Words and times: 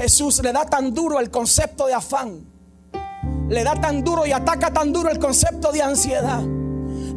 Jesús 0.00 0.42
le 0.42 0.50
da 0.50 0.64
tan 0.64 0.94
duro 0.94 1.20
el 1.20 1.30
concepto 1.30 1.86
de 1.86 1.92
afán. 1.92 2.46
Le 3.50 3.62
da 3.62 3.74
tan 3.74 4.02
duro 4.02 4.24
y 4.24 4.32
ataca 4.32 4.72
tan 4.72 4.94
duro 4.94 5.10
el 5.10 5.18
concepto 5.18 5.70
de 5.72 5.82
ansiedad. 5.82 6.42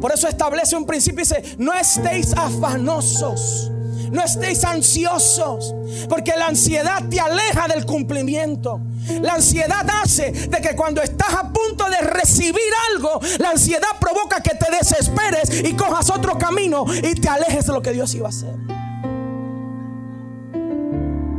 Por 0.02 0.12
eso 0.12 0.28
establece 0.28 0.76
un 0.76 0.84
principio 0.84 1.22
y 1.22 1.26
dice, 1.26 1.56
no 1.56 1.72
estéis 1.72 2.34
afanosos, 2.34 3.70
no 4.12 4.22
estéis 4.22 4.64
ansiosos, 4.64 5.74
porque 6.10 6.36
la 6.36 6.48
ansiedad 6.48 7.02
te 7.08 7.18
aleja 7.18 7.68
del 7.68 7.86
cumplimiento. 7.86 8.82
La 9.22 9.34
ansiedad 9.34 9.86
hace 10.02 10.32
de 10.32 10.60
que 10.60 10.76
cuando 10.76 11.00
estás 11.00 11.32
a 11.32 11.50
punto 11.50 11.86
de 11.88 12.06
recibir 12.06 12.60
algo, 12.92 13.18
la 13.38 13.52
ansiedad 13.52 13.98
provoca 13.98 14.42
que 14.42 14.54
te 14.56 14.70
desesperes 14.76 15.64
y 15.64 15.72
cojas 15.72 16.10
otro 16.10 16.36
camino 16.36 16.84
y 17.02 17.14
te 17.14 17.28
alejes 17.30 17.66
de 17.66 17.72
lo 17.72 17.80
que 17.80 17.92
Dios 17.92 18.14
iba 18.14 18.26
a 18.26 18.28
hacer. 18.28 18.73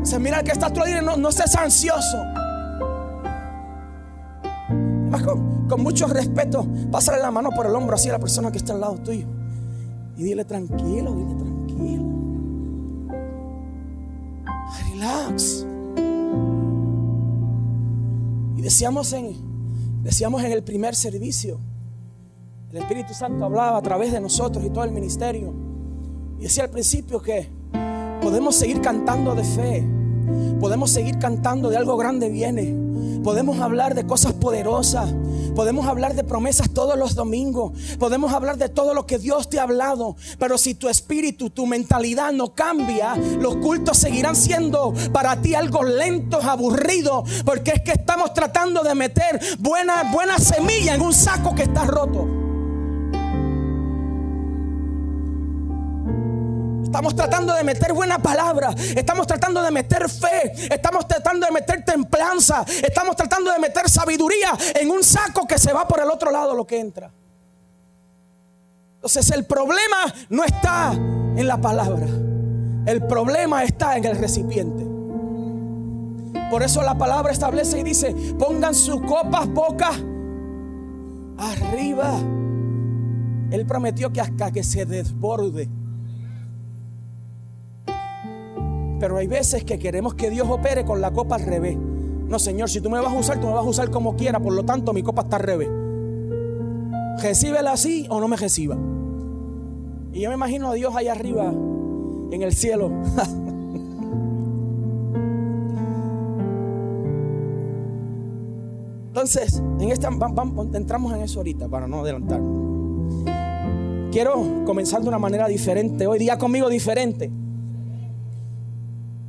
Se 0.05 0.19
mira 0.19 0.43
que 0.43 0.51
está 0.51 0.67
a 0.67 1.01
no, 1.01 1.17
no 1.17 1.31
seas 1.31 1.55
ansioso. 1.55 2.17
Con, 5.25 5.67
con, 5.67 5.81
mucho 5.81 6.05
respeto, 6.05 6.67
pásale 6.91 7.19
la 7.19 7.31
mano 7.31 7.49
por 7.49 7.65
el 7.65 7.75
hombro 7.75 7.95
así 7.95 8.09
a 8.09 8.11
la 8.11 8.19
persona 8.19 8.51
que 8.51 8.59
está 8.59 8.73
al 8.73 8.81
lado 8.81 8.97
tuyo. 8.97 9.25
Y 10.15 10.23
dile 10.23 10.45
tranquilo, 10.45 11.11
dile 11.11 11.35
tranquilo. 11.35 12.03
Relax. 14.91 15.65
Y 18.57 18.61
decíamos 18.61 19.11
en, 19.13 19.35
decíamos 20.03 20.43
en 20.43 20.51
el 20.51 20.61
primer 20.63 20.93
servicio, 20.93 21.59
el 22.71 22.77
Espíritu 22.77 23.15
Santo 23.15 23.43
hablaba 23.43 23.79
a 23.79 23.81
través 23.81 24.11
de 24.11 24.21
nosotros 24.21 24.63
y 24.63 24.69
todo 24.69 24.83
el 24.83 24.91
ministerio. 24.91 25.51
Y 26.37 26.43
decía 26.43 26.65
al 26.65 26.69
principio 26.69 27.19
que 27.19 27.49
podemos 28.21 28.55
seguir 28.55 28.81
cantando 28.81 29.33
de 29.33 29.43
fe 29.43 29.95
Podemos 30.59 30.91
seguir 30.91 31.19
cantando 31.19 31.69
de 31.69 31.77
algo 31.77 31.97
grande 31.97 32.29
viene. 32.29 32.85
Podemos 33.23 33.59
hablar 33.59 33.95
de 33.95 34.05
cosas 34.05 34.33
poderosas. 34.33 35.11
Podemos 35.55 35.87
hablar 35.87 36.15
de 36.15 36.23
promesas 36.23 36.69
todos 36.69 36.97
los 36.97 37.15
domingos. 37.15 37.71
Podemos 37.97 38.31
hablar 38.33 38.57
de 38.57 38.69
todo 38.69 38.93
lo 38.93 39.07
que 39.07 39.17
Dios 39.17 39.49
te 39.49 39.59
ha 39.59 39.63
hablado. 39.63 40.15
Pero 40.37 40.57
si 40.57 40.75
tu 40.75 40.89
espíritu, 40.89 41.49
tu 41.49 41.65
mentalidad 41.65 42.31
no 42.33 42.53
cambia, 42.53 43.15
los 43.15 43.55
cultos 43.55 43.97
seguirán 43.97 44.35
siendo 44.35 44.93
para 45.11 45.41
ti 45.41 45.55
algo 45.55 45.83
lento, 45.83 46.39
aburrido. 46.41 47.23
Porque 47.45 47.71
es 47.71 47.81
que 47.81 47.93
estamos 47.93 48.33
tratando 48.33 48.83
de 48.83 48.93
meter 48.93 49.39
buena, 49.57 50.11
buena 50.11 50.37
semilla 50.37 50.93
en 50.93 51.01
un 51.01 51.13
saco 51.13 51.55
que 51.55 51.63
está 51.63 51.85
roto. 51.85 52.44
Estamos 56.95 57.13
tratando 57.13 57.53
de 57.53 57.61
meter 57.65 57.91
buena 57.91 58.19
palabra. 58.19 58.73
Estamos 58.95 59.27
tratando 59.27 59.61
de 59.61 59.69
meter 59.69 60.09
fe. 60.09 60.53
Estamos 60.73 61.05
tratando 61.05 61.45
de 61.45 61.51
meter 61.51 61.83
templanza. 61.83 62.63
Estamos 62.81 63.17
tratando 63.17 63.51
de 63.51 63.59
meter 63.59 63.89
sabiduría 63.89 64.53
en 64.79 64.89
un 64.89 65.03
saco 65.03 65.45
que 65.45 65.59
se 65.59 65.73
va 65.73 65.85
por 65.85 65.99
el 65.99 66.09
otro 66.09 66.31
lado 66.31 66.55
lo 66.55 66.65
que 66.65 66.79
entra. 66.79 67.11
Entonces 68.93 69.29
el 69.31 69.43
problema 69.43 70.05
no 70.29 70.45
está 70.45 70.93
en 70.93 71.45
la 71.45 71.59
palabra. 71.59 72.07
El 72.85 73.05
problema 73.05 73.65
está 73.65 73.97
en 73.97 74.05
el 74.05 74.17
recipiente. 74.17 74.85
Por 76.49 76.63
eso 76.63 76.81
la 76.81 76.97
palabra 76.97 77.33
establece 77.33 77.79
y 77.79 77.83
dice, 77.83 78.15
pongan 78.39 78.73
sus 78.73 79.01
copas 79.01 79.47
pocas 79.47 79.97
arriba. 81.39 82.13
Él 83.51 83.65
prometió 83.67 84.13
que 84.13 84.21
hasta 84.21 84.53
que 84.53 84.63
se 84.63 84.85
desborde 84.85 85.67
Pero 88.99 89.17
hay 89.17 89.27
veces 89.27 89.63
que 89.63 89.77
queremos 89.77 90.13
que 90.15 90.29
Dios 90.29 90.47
opere 90.49 90.85
con 90.85 91.01
la 91.01 91.11
copa 91.11 91.35
al 91.35 91.45
revés. 91.45 91.77
No, 91.77 92.39
Señor, 92.39 92.69
si 92.69 92.81
tú 92.81 92.89
me 92.89 92.99
vas 92.99 93.13
a 93.13 93.17
usar, 93.17 93.39
tú 93.39 93.47
me 93.47 93.53
vas 93.53 93.65
a 93.65 93.69
usar 93.69 93.91
como 93.91 94.15
quiera. 94.15 94.39
Por 94.39 94.53
lo 94.53 94.63
tanto, 94.63 94.93
mi 94.93 95.03
copa 95.03 95.23
está 95.23 95.35
al 95.37 95.43
revés. 95.43 95.69
Recíbela 97.21 97.73
así 97.73 98.07
o 98.09 98.19
no 98.19 98.27
me 98.27 98.35
reciba. 98.37 98.77
Y 100.11 100.21
yo 100.21 100.29
me 100.29 100.35
imagino 100.35 100.69
a 100.69 100.73
Dios 100.73 100.95
allá 100.95 101.11
arriba, 101.11 101.51
en 102.31 102.41
el 102.41 102.53
cielo. 102.53 102.89
Entonces, 109.07 109.61
en 109.79 109.91
esta, 109.91 110.09
entramos 110.73 111.13
en 111.13 111.21
eso 111.21 111.39
ahorita 111.39 111.67
para 111.67 111.87
no 111.87 111.99
adelantar. 112.01 112.41
Quiero 114.11 114.63
comenzar 114.65 115.01
de 115.01 115.09
una 115.09 115.19
manera 115.19 115.47
diferente. 115.47 116.07
Hoy 116.07 116.19
día 116.19 116.37
conmigo 116.37 116.69
diferente. 116.69 117.31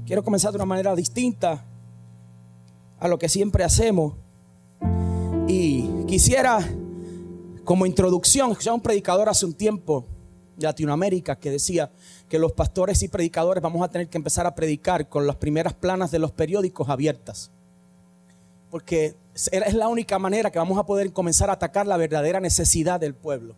Quiero 0.06 0.22
comenzar 0.22 0.52
de 0.52 0.56
una 0.56 0.66
manera 0.66 0.94
distinta 0.94 1.64
a 3.00 3.08
lo 3.08 3.18
que 3.18 3.28
siempre 3.28 3.64
hacemos. 3.64 4.14
Y 5.48 5.88
quisiera, 6.06 6.60
como 7.64 7.86
introducción, 7.86 8.52
escuchar 8.52 8.74
un 8.74 8.80
predicador 8.80 9.28
hace 9.28 9.44
un 9.44 9.54
tiempo 9.54 10.06
de 10.56 10.66
Latinoamérica 10.66 11.34
que 11.34 11.50
decía 11.50 11.90
que 12.28 12.38
los 12.38 12.52
pastores 12.52 13.02
y 13.02 13.08
predicadores 13.08 13.60
vamos 13.60 13.82
a 13.82 13.90
tener 13.90 14.08
que 14.08 14.16
empezar 14.16 14.46
a 14.46 14.54
predicar 14.54 15.08
con 15.08 15.26
las 15.26 15.34
primeras 15.34 15.74
planas 15.74 16.12
de 16.12 16.20
los 16.20 16.30
periódicos 16.30 16.88
abiertas. 16.88 17.50
Porque 18.70 19.16
es 19.34 19.74
la 19.74 19.88
única 19.88 20.20
manera 20.20 20.52
que 20.52 20.60
vamos 20.60 20.78
a 20.78 20.86
poder 20.86 21.12
comenzar 21.12 21.50
a 21.50 21.54
atacar 21.54 21.88
la 21.88 21.96
verdadera 21.96 22.38
necesidad 22.38 23.00
del 23.00 23.14
pueblo. 23.14 23.56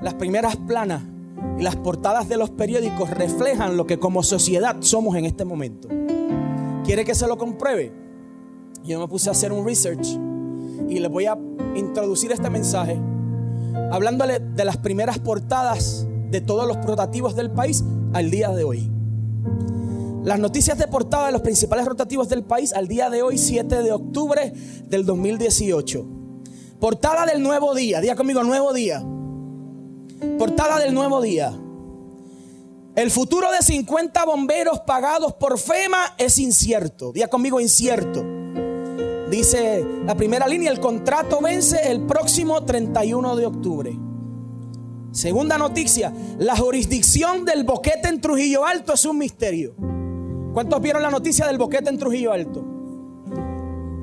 Las 0.00 0.14
primeras 0.14 0.56
planas 0.56 1.04
las 1.58 1.76
portadas 1.76 2.28
de 2.28 2.36
los 2.36 2.50
periódicos 2.50 3.10
reflejan 3.10 3.76
lo 3.76 3.86
que 3.86 3.98
como 3.98 4.22
sociedad 4.22 4.76
somos 4.80 5.16
en 5.16 5.24
este 5.24 5.44
momento. 5.44 5.88
¿Quiere 6.84 7.04
que 7.04 7.14
se 7.14 7.26
lo 7.26 7.38
compruebe? 7.38 7.92
Yo 8.84 9.00
me 9.00 9.08
puse 9.08 9.28
a 9.28 9.32
hacer 9.32 9.52
un 9.52 9.64
research 9.64 10.06
y 10.88 10.98
les 10.98 11.10
voy 11.10 11.26
a 11.26 11.38
introducir 11.74 12.32
este 12.32 12.50
mensaje 12.50 12.98
hablándole 13.90 14.40
de 14.40 14.64
las 14.64 14.76
primeras 14.76 15.18
portadas 15.18 16.06
de 16.30 16.40
todos 16.40 16.66
los 16.66 16.84
rotativos 16.84 17.36
del 17.36 17.50
país 17.50 17.84
al 18.12 18.30
día 18.30 18.50
de 18.50 18.64
hoy. 18.64 18.90
Las 20.24 20.38
noticias 20.38 20.78
de 20.78 20.88
portada 20.88 21.26
de 21.26 21.32
los 21.32 21.42
principales 21.42 21.84
rotativos 21.84 22.28
del 22.28 22.44
país 22.44 22.72
al 22.72 22.88
día 22.88 23.10
de 23.10 23.22
hoy, 23.22 23.36
7 23.36 23.82
de 23.82 23.92
octubre 23.92 24.52
del 24.88 25.04
2018. 25.04 26.06
Portada 26.80 27.26
del 27.26 27.42
nuevo 27.42 27.74
día, 27.74 28.00
día 28.00 28.16
conmigo, 28.16 28.42
nuevo 28.42 28.72
día. 28.72 29.04
Portada 30.38 30.78
del 30.78 30.94
nuevo 30.94 31.20
día. 31.20 31.52
El 32.96 33.10
futuro 33.10 33.50
de 33.50 33.58
50 33.58 34.24
bomberos 34.24 34.80
pagados 34.80 35.32
por 35.34 35.58
FEMA 35.58 36.14
es 36.16 36.38
incierto. 36.38 37.12
Día 37.12 37.28
conmigo, 37.28 37.60
incierto. 37.60 38.24
Dice 39.30 39.84
la 40.04 40.14
primera 40.14 40.46
línea, 40.46 40.70
el 40.70 40.78
contrato 40.78 41.40
vence 41.40 41.90
el 41.90 42.02
próximo 42.02 42.64
31 42.64 43.34
de 43.36 43.46
octubre. 43.46 43.98
Segunda 45.10 45.58
noticia, 45.58 46.12
la 46.38 46.56
jurisdicción 46.56 47.44
del 47.44 47.64
boquete 47.64 48.08
en 48.08 48.20
Trujillo 48.20 48.64
Alto 48.64 48.94
es 48.94 49.04
un 49.04 49.18
misterio. 49.18 49.74
¿Cuántos 50.52 50.80
vieron 50.80 51.02
la 51.02 51.10
noticia 51.10 51.46
del 51.46 51.58
boquete 51.58 51.90
en 51.90 51.98
Trujillo 51.98 52.32
Alto? 52.32 52.64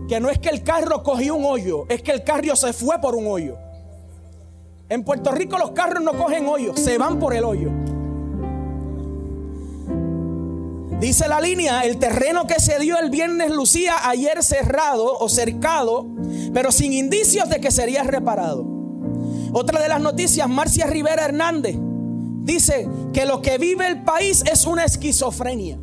Que 0.08 0.20
no 0.20 0.30
es 0.30 0.40
que 0.40 0.50
el 0.50 0.64
carro 0.64 1.02
cogió 1.04 1.36
un 1.36 1.46
hoyo, 1.46 1.86
es 1.88 2.02
que 2.02 2.12
el 2.12 2.24
carro 2.26 2.56
se 2.58 2.74
fue 2.74 3.00
por 3.00 3.16
un 3.16 3.28
hoyo. 3.28 3.58
En 4.92 5.06
Puerto 5.06 5.32
Rico 5.32 5.58
los 5.58 5.72
carros 5.72 6.04
no 6.04 6.18
cogen 6.18 6.46
hoyo, 6.48 6.76
se 6.76 6.98
van 6.98 7.18
por 7.18 7.34
el 7.34 7.46
hoyo. 7.46 7.70
Dice 11.00 11.30
la 11.30 11.40
línea, 11.40 11.86
el 11.86 11.98
terreno 11.98 12.46
que 12.46 12.60
se 12.60 12.78
dio 12.78 13.00
el 13.00 13.10
viernes 13.10 13.52
lucía 13.52 14.10
ayer 14.10 14.44
cerrado 14.44 15.18
o 15.18 15.30
cercado, 15.30 16.08
pero 16.54 16.74
sin 16.74 16.92
indicios 16.92 17.48
de 17.48 17.62
que 17.62 17.72
sería 17.72 18.04
reparado. 18.04 18.66
Otra 19.54 19.82
de 19.82 19.88
las 19.88 20.02
noticias, 20.02 20.50
Marcia 20.50 20.88
Rivera 20.88 21.24
Hernández 21.24 21.78
dice 22.44 22.90
que 23.14 23.26
lo 23.26 23.42
que 23.42 23.58
vive 23.58 23.88
el 23.88 24.04
país 24.04 24.44
es 24.52 24.66
una 24.66 24.84
esquizofrenia. 24.84 25.80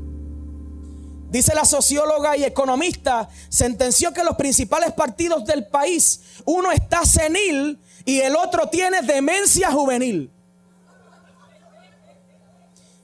Dice 1.31 1.55
la 1.55 1.65
socióloga 1.65 2.37
y 2.37 2.45
economista, 2.45 3.31
sentenció 3.49 4.13
que 4.13 4.23
los 4.23 4.37
principales 4.37 4.93
partidos 4.93 5.47
del 5.47 5.67
país, 5.67 6.21
uno 6.45 6.73
está 6.73 7.07
senil 7.07 7.81
y 8.09 8.21
el 8.21 8.37
otro 8.37 8.71
tiene 8.71 9.03
demencia 9.03 9.71
juvenil. 9.71 10.31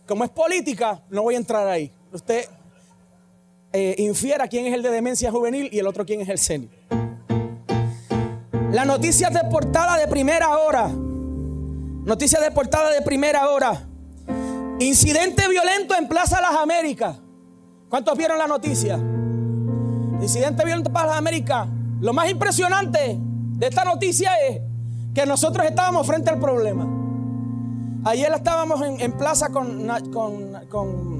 Como 0.07 0.25
es 0.25 0.31
política, 0.31 1.03
no 1.11 1.25
voy 1.25 1.35
a 1.35 1.37
entrar 1.37 1.69
ahí. 1.69 1.93
Usted 2.11 2.49
eh, 3.71 3.97
infiera 3.99 4.49
quién 4.49 4.65
es 4.65 4.73
el 4.73 4.83
de 4.83 4.91
demencia 4.91 5.31
juvenil 5.31 5.69
y 5.71 5.79
el 5.79 5.87
otro 5.87 6.07
quién 6.07 6.23
es 6.23 6.29
el 6.31 6.39
senil. 6.39 6.71
La 8.73 8.87
noticia 8.87 9.29
de 9.29 9.45
portada 9.51 9.99
de 9.99 10.09
primera 10.09 10.57
hora. 10.57 10.89
Noticia 10.89 12.41
de 12.41 12.51
portada 12.51 12.89
de 12.91 13.03
primera 13.03 13.51
hora. 13.51 13.87
Incidente 14.79 15.47
violento 15.49 15.95
en 15.99 16.09
Plaza 16.09 16.41
Las 16.41 16.57
Américas. 16.57 17.19
¿Cuántos 17.91 18.17
vieron 18.17 18.39
la 18.39 18.47
noticia? 18.47 18.95
Incidente 18.95 20.65
violento 20.65 20.89
en 20.89 20.95
Plaza 20.95 21.09
Las 21.09 21.19
Américas. 21.19 21.69
Lo 22.01 22.15
más 22.15 22.31
impresionante 22.31 23.19
de 23.19 23.67
esta 23.67 23.85
noticia 23.85 24.33
es 24.49 24.63
que 25.15 25.27
nosotros 25.27 25.67
estábamos 25.67 26.07
frente 26.07 26.31
al 26.31 26.39
problema. 26.39 26.87
Ayer 28.05 28.33
estábamos 28.35 28.83
en, 28.83 29.13
plaza 29.13 29.49
con, 29.49 29.87
con, 30.13 30.53
con 30.69 31.15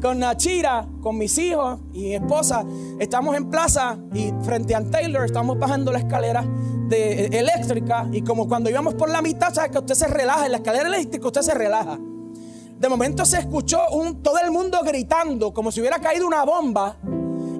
con 0.00 0.18
Nachira, 0.18 0.86
con 1.00 1.18
mis 1.18 1.36
hijos 1.38 1.78
y 1.92 2.02
mi 2.02 2.14
esposa, 2.14 2.64
estamos 2.98 3.36
en 3.36 3.50
plaza 3.50 3.98
y 4.14 4.32
frente 4.42 4.74
a 4.74 4.82
Taylor 4.90 5.24
estamos 5.24 5.58
bajando 5.58 5.90
la 5.90 5.98
escalera 5.98 6.44
eh, 6.90 7.28
eléctrica 7.32 8.06
y 8.12 8.22
como 8.22 8.46
cuando 8.48 8.70
íbamos 8.70 8.94
por 8.94 9.10
la 9.10 9.22
mitad, 9.22 9.52
sabes 9.52 9.70
que 9.70 9.78
usted 9.78 9.94
se 9.94 10.06
relaja, 10.06 10.46
en 10.46 10.52
la 10.52 10.58
escalera 10.58 10.88
eléctrica 10.88 11.26
usted 11.26 11.42
se 11.42 11.54
relaja. 11.54 11.98
De 12.78 12.88
momento 12.88 13.24
se 13.24 13.38
escuchó 13.38 13.80
un, 13.92 14.22
todo 14.22 14.38
el 14.44 14.50
mundo 14.50 14.78
gritando 14.84 15.52
como 15.54 15.72
si 15.72 15.80
hubiera 15.80 15.98
caído 15.98 16.26
una 16.26 16.44
bomba 16.44 16.96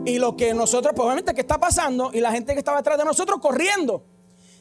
y 0.07 0.19
lo 0.21 0.37
que 0.37 0.55
nosotros, 0.55 0.95
pues 0.95 1.05
obviamente, 1.05 1.35
¿qué 1.35 1.41
está 1.41 1.59
pasando? 1.59 2.11
Y 2.15 2.21
la 2.21 2.31
gente 2.31 2.53
que 2.53 2.61
estaba 2.61 2.79
detrás 2.79 2.97
de 2.97 3.05
nosotros 3.05 3.41
corriendo. 3.41 4.05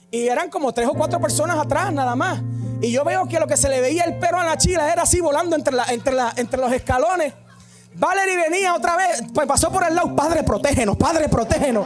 Y 0.09 0.27
eran 0.27 0.50
como 0.50 0.74
tres 0.74 0.88
o 0.88 0.94
cuatro 0.94 1.21
personas 1.21 1.57
atrás 1.57 1.94
nada 1.94 2.15
más. 2.15 2.42
Y 2.81 2.92
yo 2.92 3.03
veo 3.03 3.27
que 3.27 3.39
lo 3.39 3.47
que 3.47 3.56
se 3.56 3.69
le 3.69 3.80
veía 3.80 4.03
el 4.03 4.18
perro 4.18 4.39
a 4.39 4.44
la 4.44 4.57
chila 4.57 4.92
era 4.92 5.03
así 5.03 5.21
volando 5.21 5.56
entre, 5.56 5.75
la, 5.75 5.86
entre, 5.86 6.13
la, 6.13 6.33
entre 6.36 6.59
los 6.59 6.71
escalones. 6.71 7.33
Valerie 7.94 8.36
venía 8.36 8.74
otra 8.74 8.97
vez, 8.97 9.24
pues 9.33 9.47
pasó 9.47 9.71
por 9.71 9.88
el 9.88 9.95
lado, 9.95 10.15
Padre, 10.15 10.44
protégenos, 10.44 10.97
Padre, 10.97 11.30
protégenos. 11.30 11.86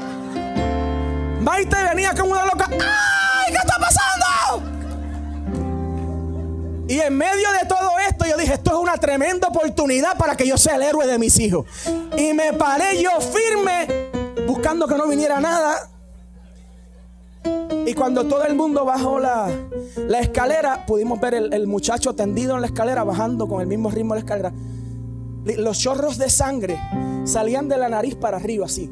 Maite 1.41 1.75
venía 1.89 2.13
como 2.13 2.31
una 2.31 2.45
loca, 2.45 2.65
¡ay! 2.71 3.51
¿Qué 3.51 3.57
está 3.57 3.77
pasando? 3.77 4.25
Y 6.89 6.99
en 7.01 7.15
medio 7.15 7.51
de 7.61 7.67
todo 7.67 7.91
esto 8.09 8.25
yo 8.25 8.35
dije, 8.35 8.55
esto 8.55 8.71
es 8.71 8.77
una 8.77 8.97
tremenda 8.97 9.47
oportunidad 9.47 10.17
para 10.17 10.35
que 10.35 10.47
yo 10.47 10.57
sea 10.57 10.75
el 10.75 10.81
héroe 10.81 11.05
de 11.05 11.19
mis 11.19 11.39
hijos. 11.39 11.67
Y 12.17 12.33
me 12.33 12.51
paré 12.53 12.99
yo 12.99 13.11
firme, 13.21 14.09
buscando 14.47 14.87
que 14.87 14.95
no 14.95 15.07
viniera 15.07 15.39
nada. 15.39 15.87
Y 17.85 17.93
cuando 17.93 18.25
todo 18.25 18.43
el 18.43 18.55
mundo 18.55 18.85
bajó 18.85 19.19
la, 19.19 19.51
escalera, 20.19 20.87
pudimos 20.87 21.19
ver 21.19 21.35
el, 21.35 21.53
el, 21.53 21.67
muchacho 21.67 22.15
tendido 22.15 22.55
en 22.55 22.61
la 22.61 22.67
escalera, 22.67 23.03
bajando 23.03 23.47
con 23.47 23.61
el 23.61 23.67
mismo 23.67 23.91
ritmo 23.91 24.15
de 24.15 24.21
la 24.21 24.25
escalera. 24.25 24.53
Los 25.59 25.77
chorros 25.77 26.17
de 26.17 26.31
sangre 26.31 26.79
salían 27.23 27.69
de 27.69 27.77
la 27.77 27.87
nariz 27.87 28.15
para 28.15 28.37
arriba, 28.37 28.65
así. 28.65 28.89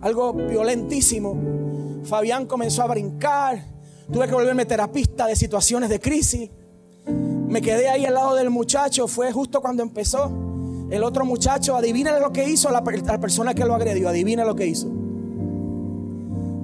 Algo 0.00 0.32
violentísimo. 0.32 2.04
Fabián 2.04 2.46
comenzó 2.46 2.84
a 2.84 2.86
brincar. 2.86 3.64
Tuve 4.12 4.28
que 4.28 4.34
volverme 4.34 4.64
terapista 4.64 5.26
de 5.26 5.34
situaciones 5.34 5.90
de 5.90 5.98
crisis. 5.98 6.48
Me 7.48 7.62
quedé 7.62 7.88
ahí 7.88 8.04
al 8.04 8.14
lado 8.14 8.34
del 8.34 8.50
muchacho. 8.50 9.08
Fue 9.08 9.32
justo 9.32 9.60
cuando 9.60 9.82
empezó. 9.82 10.30
El 10.90 11.02
otro 11.02 11.24
muchacho, 11.24 11.76
adivina 11.76 12.18
lo 12.18 12.32
que 12.32 12.48
hizo 12.48 12.70
la, 12.70 12.82
la 12.82 13.20
persona 13.20 13.54
que 13.54 13.64
lo 13.64 13.74
agredió. 13.74 14.08
Adivina 14.08 14.44
lo 14.44 14.54
que 14.54 14.66
hizo. 14.66 14.88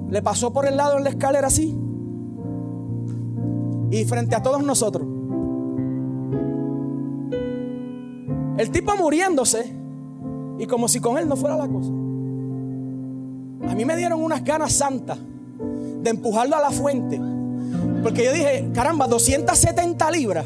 Le 0.09 0.21
pasó 0.21 0.53
por 0.53 0.67
el 0.67 0.77
lado 0.77 0.97
en 0.97 1.03
la 1.03 1.09
escalera 1.09 1.47
así. 1.47 1.75
Y 3.91 4.05
frente 4.05 4.35
a 4.35 4.43
todos 4.43 4.63
nosotros. 4.63 5.07
El 8.57 8.69
tipo 8.71 8.95
muriéndose. 8.95 9.73
Y 10.59 10.67
como 10.67 10.87
si 10.87 10.99
con 10.99 11.17
él 11.17 11.27
no 11.27 11.35
fuera 11.35 11.57
la 11.57 11.67
cosa. 11.67 11.89
A 13.69 13.75
mí 13.75 13.85
me 13.85 13.97
dieron 13.97 14.23
unas 14.23 14.43
ganas 14.43 14.71
santas 14.73 15.17
de 16.01 16.09
empujarlo 16.11 16.55
a 16.55 16.61
la 16.61 16.69
fuente. 16.69 17.19
Porque 18.03 18.23
yo 18.23 18.31
dije, 18.31 18.69
caramba, 18.73 19.07
270 19.07 20.11
libras 20.11 20.45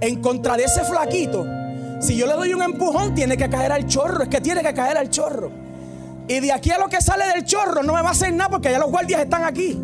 en 0.00 0.20
contra 0.20 0.56
de 0.56 0.64
ese 0.64 0.84
flaquito. 0.84 1.46
Si 2.00 2.16
yo 2.16 2.26
le 2.26 2.34
doy 2.34 2.52
un 2.52 2.62
empujón, 2.62 3.14
tiene 3.14 3.36
que 3.36 3.48
caer 3.48 3.72
al 3.72 3.86
chorro. 3.86 4.24
Es 4.24 4.28
que 4.28 4.40
tiene 4.40 4.62
que 4.62 4.74
caer 4.74 4.98
al 4.98 5.10
chorro. 5.10 5.50
Y 6.28 6.40
de 6.40 6.52
aquí 6.52 6.70
a 6.70 6.78
lo 6.78 6.88
que 6.88 7.00
sale 7.00 7.24
del 7.28 7.44
chorro 7.44 7.82
no 7.82 7.92
me 7.92 8.02
va 8.02 8.08
a 8.08 8.12
hacer 8.12 8.32
nada 8.32 8.50
porque 8.50 8.70
ya 8.70 8.78
los 8.78 8.90
guardias 8.90 9.20
están 9.20 9.44
aquí. 9.44 9.78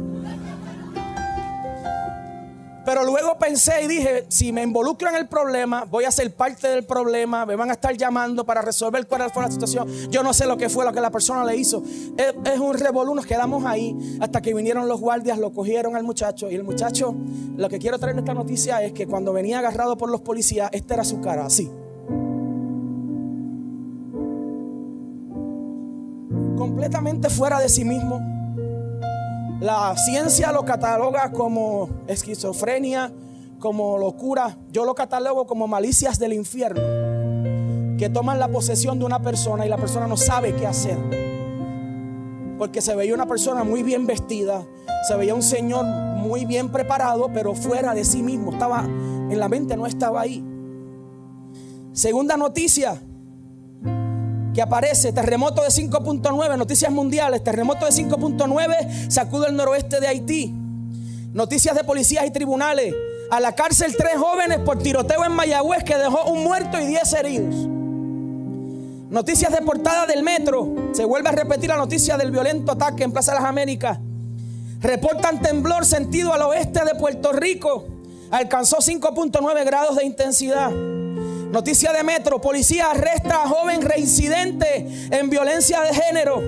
Pero 2.85 3.05
luego 3.05 3.39
pensé 3.39 3.85
y 3.85 3.87
dije, 3.87 4.27
si 4.29 4.53
me 4.53 4.63
involucro 4.63 5.09
en 5.09 5.15
el 5.15 5.29
problema, 5.29 5.85
voy 5.85 6.05
a 6.05 6.11
ser 6.11 6.35
parte 6.35 6.69
del 6.69 6.85
problema, 6.85 7.47
me 7.47 7.55
van 7.55 7.71
a 7.71 7.75
estar 7.75 7.97
llamando 7.97 8.45
para 8.45 8.61
resolver 8.61 9.07
cuál 9.07 9.31
fue 9.31 9.43
la 9.43 9.51
situación. 9.51 9.89
Yo 10.11 10.23
no 10.23 10.33
sé 10.33 10.47
lo 10.47 10.57
que 10.57 10.69
fue 10.69 10.85
lo 10.85 10.93
que 10.93 11.01
la 11.01 11.11
persona 11.11 11.45
le 11.45 11.57
hizo. 11.57 11.83
Es, 12.17 12.59
un 12.59 12.77
revolú, 12.77 13.15
nos 13.15 13.27
quedamos 13.27 13.65
ahí 13.65 14.19
hasta 14.21 14.41
que 14.41 14.53
vinieron 14.53 14.89
los 14.89 15.01
guardias, 15.01 15.39
lo 15.39 15.53
cogieron 15.53 15.95
al 15.95 16.03
muchacho. 16.03 16.51
Y 16.51 16.55
el 16.57 16.65
muchacho, 16.65 17.15
lo 17.57 17.69
que 17.69 17.79
quiero 17.79 17.99
traer 17.99 18.15
en 18.15 18.21
esta 18.21 18.35
noticia 18.35 18.83
es 18.83 18.93
que 18.93 19.07
cuando 19.07 19.33
venía 19.33 19.61
agarrado 19.61 19.97
por 19.97 20.11
los 20.11 20.21
policías, 20.23 20.69
esta 20.73 20.95
era 20.95 21.05
su 21.05 21.21
cara, 21.21 21.47
así. 21.47 21.71
Completamente 26.57 27.31
fuera 27.31 27.61
de 27.61 27.69
sí 27.69 27.85
mismo 27.85 28.32
la 29.63 29.95
ciencia 29.97 30.51
lo 30.51 30.65
cataloga 30.65 31.31
como 31.31 31.89
esquizofrenia, 32.09 33.13
como 33.61 33.97
locura. 33.97 34.59
Yo 34.73 34.85
lo 34.85 34.97
catalogo 34.97 35.47
como 35.47 35.69
malicias 35.69 36.19
del 36.19 36.33
infierno. 36.33 36.83
Que 37.97 38.11
toman 38.13 38.41
la 38.41 38.49
posesión 38.49 38.99
de 38.99 39.05
una 39.05 39.23
persona 39.23 39.65
y 39.65 39.69
la 39.69 39.77
persona 39.77 40.09
no 40.09 40.17
sabe 40.17 40.57
qué 40.57 40.67
hacer. 40.67 40.99
Porque 42.59 42.81
se 42.81 42.97
veía 42.97 43.15
una 43.15 43.27
persona 43.27 43.63
muy 43.63 43.85
bien 43.85 44.05
vestida, 44.05 44.67
se 45.07 45.15
veía 45.17 45.35
un 45.35 45.45
señor 45.45 45.85
muy 45.85 46.45
bien 46.45 46.73
preparado, 46.73 47.31
pero 47.33 47.55
fuera 47.55 47.95
de 47.95 48.05
sí 48.05 48.21
mismo. 48.21 48.51
Estaba 48.51 48.83
en 48.83 49.39
la 49.39 49.49
mente, 49.49 49.77
no 49.77 49.87
estaba 49.87 50.23
ahí. 50.23 50.45
Segunda 51.93 52.37
noticia, 52.37 53.01
que 54.55 54.63
aparece, 54.63 55.13
terremoto 55.13 55.63
de 55.63 55.69
5.9, 55.69 56.57
noticias 56.59 56.93
mundiales, 56.93 57.43
terremoto 57.43 57.87
de 57.87 57.93
5.9, 57.93 59.11
sacudo 59.11 59.47
el 59.47 59.57
noroeste 59.57 60.01
de 60.01 60.09
Haití. 60.09 60.55
Noticias 61.33 61.75
de 61.75 61.85
policías 61.85 62.27
y 62.27 62.31
tribunales. 62.31 62.95
A 63.31 63.41
la 63.41 63.53
cárcel 63.53 63.95
tres 63.97 64.19
jóvenes 64.19 64.59
por 64.59 64.83
tiroteo 64.83 65.25
en 65.25 65.33
Mayagüez 65.33 65.83
que 65.85 65.97
dejó 65.97 66.31
un 66.31 66.45
muerto 66.45 66.79
y 66.79 66.85
diez 66.85 67.11
heridos. 67.15 67.55
Noticias 69.09 69.51
de 69.51 69.63
portada 69.63 70.05
del 70.07 70.23
metro. 70.23 70.75
Se 70.93 71.07
vuelve 71.07 71.31
a 71.31 71.33
repetir 71.33 71.71
la 71.71 71.79
noticia 71.79 72.19
del 72.19 72.31
violento 72.31 72.73
ataque 72.73 73.05
en 73.05 73.13
Plaza 73.13 73.33
de 73.33 73.41
las 73.41 73.49
Américas. 73.49 73.99
Reportan 74.81 75.41
temblor 75.41 75.87
sentido 75.87 76.35
al 76.35 76.43
oeste 76.43 76.85
de 76.85 76.95
Puerto 76.99 77.33
Rico. 77.33 77.87
Alcanzó 78.31 78.79
5.9 78.79 79.65
grados 79.65 79.97
de 79.97 80.05
intensidad. 80.05 80.71
Noticia 81.53 81.93
de 81.93 82.03
Metro, 82.03 82.41
policía 82.41 82.93
arresta 82.93 83.43
a 83.43 83.47
joven 83.47 83.83
reincidente 83.83 84.89
en 85.11 85.29
violencia 85.29 85.83
de 85.83 85.93
género. 85.93 86.43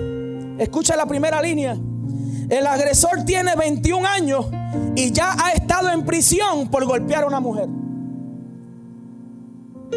Escucha 0.57 0.95
la 0.95 1.05
primera 1.05 1.39
línea. 1.43 1.77
El 2.49 2.65
agresor 2.65 3.23
tiene 3.23 3.55
21 3.55 4.07
años 4.07 4.47
y 4.95 5.11
ya 5.11 5.35
ha 5.39 5.51
estado 5.51 5.91
en 5.91 6.05
prisión 6.05 6.71
por 6.71 6.85
golpear 6.85 7.21
a 7.21 7.27
una 7.27 7.39
mujer. 7.39 7.67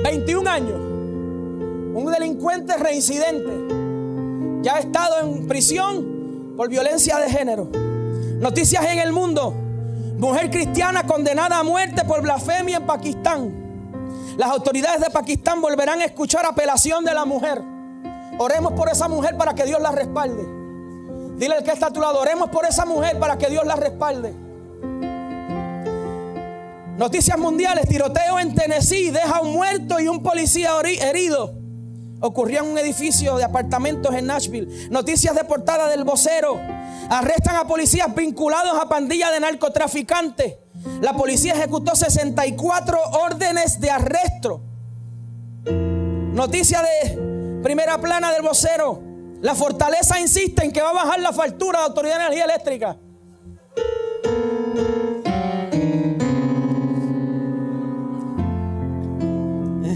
21 0.05 0.51
años. 0.51 0.75
Un 0.75 2.13
delincuente 2.13 2.77
reincidente. 2.77 4.63
Ya 4.63 4.75
ha 4.75 4.81
estado 4.81 5.21
en 5.21 5.49
prisión 5.49 6.53
por 6.55 6.69
violencia 6.69 7.19
de 7.19 7.31
género. 7.31 7.71
Noticias 8.41 8.85
en 8.85 8.99
el 8.99 9.13
mundo. 9.13 9.55
Mujer 10.19 10.51
cristiana 10.51 11.05
condenada 11.07 11.61
a 11.61 11.63
muerte 11.63 12.05
por 12.05 12.21
blasfemia 12.21 12.77
en 12.77 12.87
Pakistán. 12.87 13.68
Las 14.39 14.51
autoridades 14.51 15.01
de 15.01 15.11
Pakistán 15.11 15.61
volverán 15.61 16.01
a 16.01 16.05
escuchar 16.05 16.47
apelación 16.47 17.05
de 17.05 17.13
la 17.13 17.25
mujer. 17.25 17.61
Oremos 18.39 18.73
por 18.75 18.89
esa 18.89 19.09
mujer 19.09 19.37
para 19.37 19.53
que 19.53 19.65
Dios 19.65 19.83
la 19.83 19.91
respalde. 19.91 20.47
Dile 21.37 21.57
al 21.57 21.65
que 21.65 21.73
está 21.73 21.87
a 21.87 21.93
tu 21.93 22.01
lado, 22.01 22.21
oremos 22.21 22.49
por 22.49 22.65
esa 22.65 22.85
mujer 22.85 23.19
para 23.19 23.37
que 23.37 23.49
Dios 23.49 23.67
la 23.67 23.75
respalde. 23.75 24.33
Noticias 26.97 27.37
mundiales, 27.37 27.89
tiroteo 27.89 28.39
en 28.39 28.55
Tennessee, 28.55 29.11
deja 29.11 29.41
un 29.41 29.55
muerto 29.55 29.99
y 29.99 30.07
un 30.07 30.23
policía 30.23 30.71
herido. 30.85 31.59
Ocurrió 32.21 32.61
en 32.61 32.71
un 32.71 32.79
edificio 32.79 33.39
de 33.39 33.45
apartamentos 33.45 34.15
en 34.15 34.27
Nashville. 34.27 34.89
Noticias 34.89 35.35
de 35.35 35.43
portada 35.43 35.89
del 35.89 36.05
vocero. 36.05 36.61
Arrestan 37.11 37.57
a 37.57 37.67
policías 37.67 38.15
vinculados 38.15 38.81
a 38.81 38.89
pandillas 38.89 39.33
de 39.33 39.41
narcotraficantes. 39.41 40.59
La 41.01 41.13
policía 41.13 41.55
ejecutó 41.55 41.95
64 41.95 42.99
órdenes 43.25 43.81
de 43.81 43.91
arresto. 43.91 44.61
Noticia 45.65 46.83
de 46.83 47.61
primera 47.63 47.99
plana 47.99 48.33
del 48.33 48.43
vocero. 48.43 49.03
La 49.41 49.55
fortaleza 49.55 50.19
insiste 50.19 50.65
en 50.65 50.73
que 50.73 50.83
va 50.83 50.91
a 50.91 50.95
bajar 50.95 51.21
la 51.21 51.33
factura 51.33 51.81
de 51.81 51.85
Autoridad 51.87 52.19
de 52.19 52.25
Energía 52.25 52.45
Eléctrica. 52.45 52.97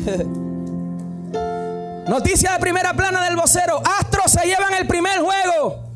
Noticia 2.09 2.53
de 2.53 2.59
primera 2.59 2.95
plana 2.95 3.25
del 3.25 3.37
vocero. 3.37 3.83
Astros 4.01 4.33
se 4.33 4.47
llevan 4.47 4.75
el 4.75 4.87
primer 4.87 5.21
juego. 5.21 5.92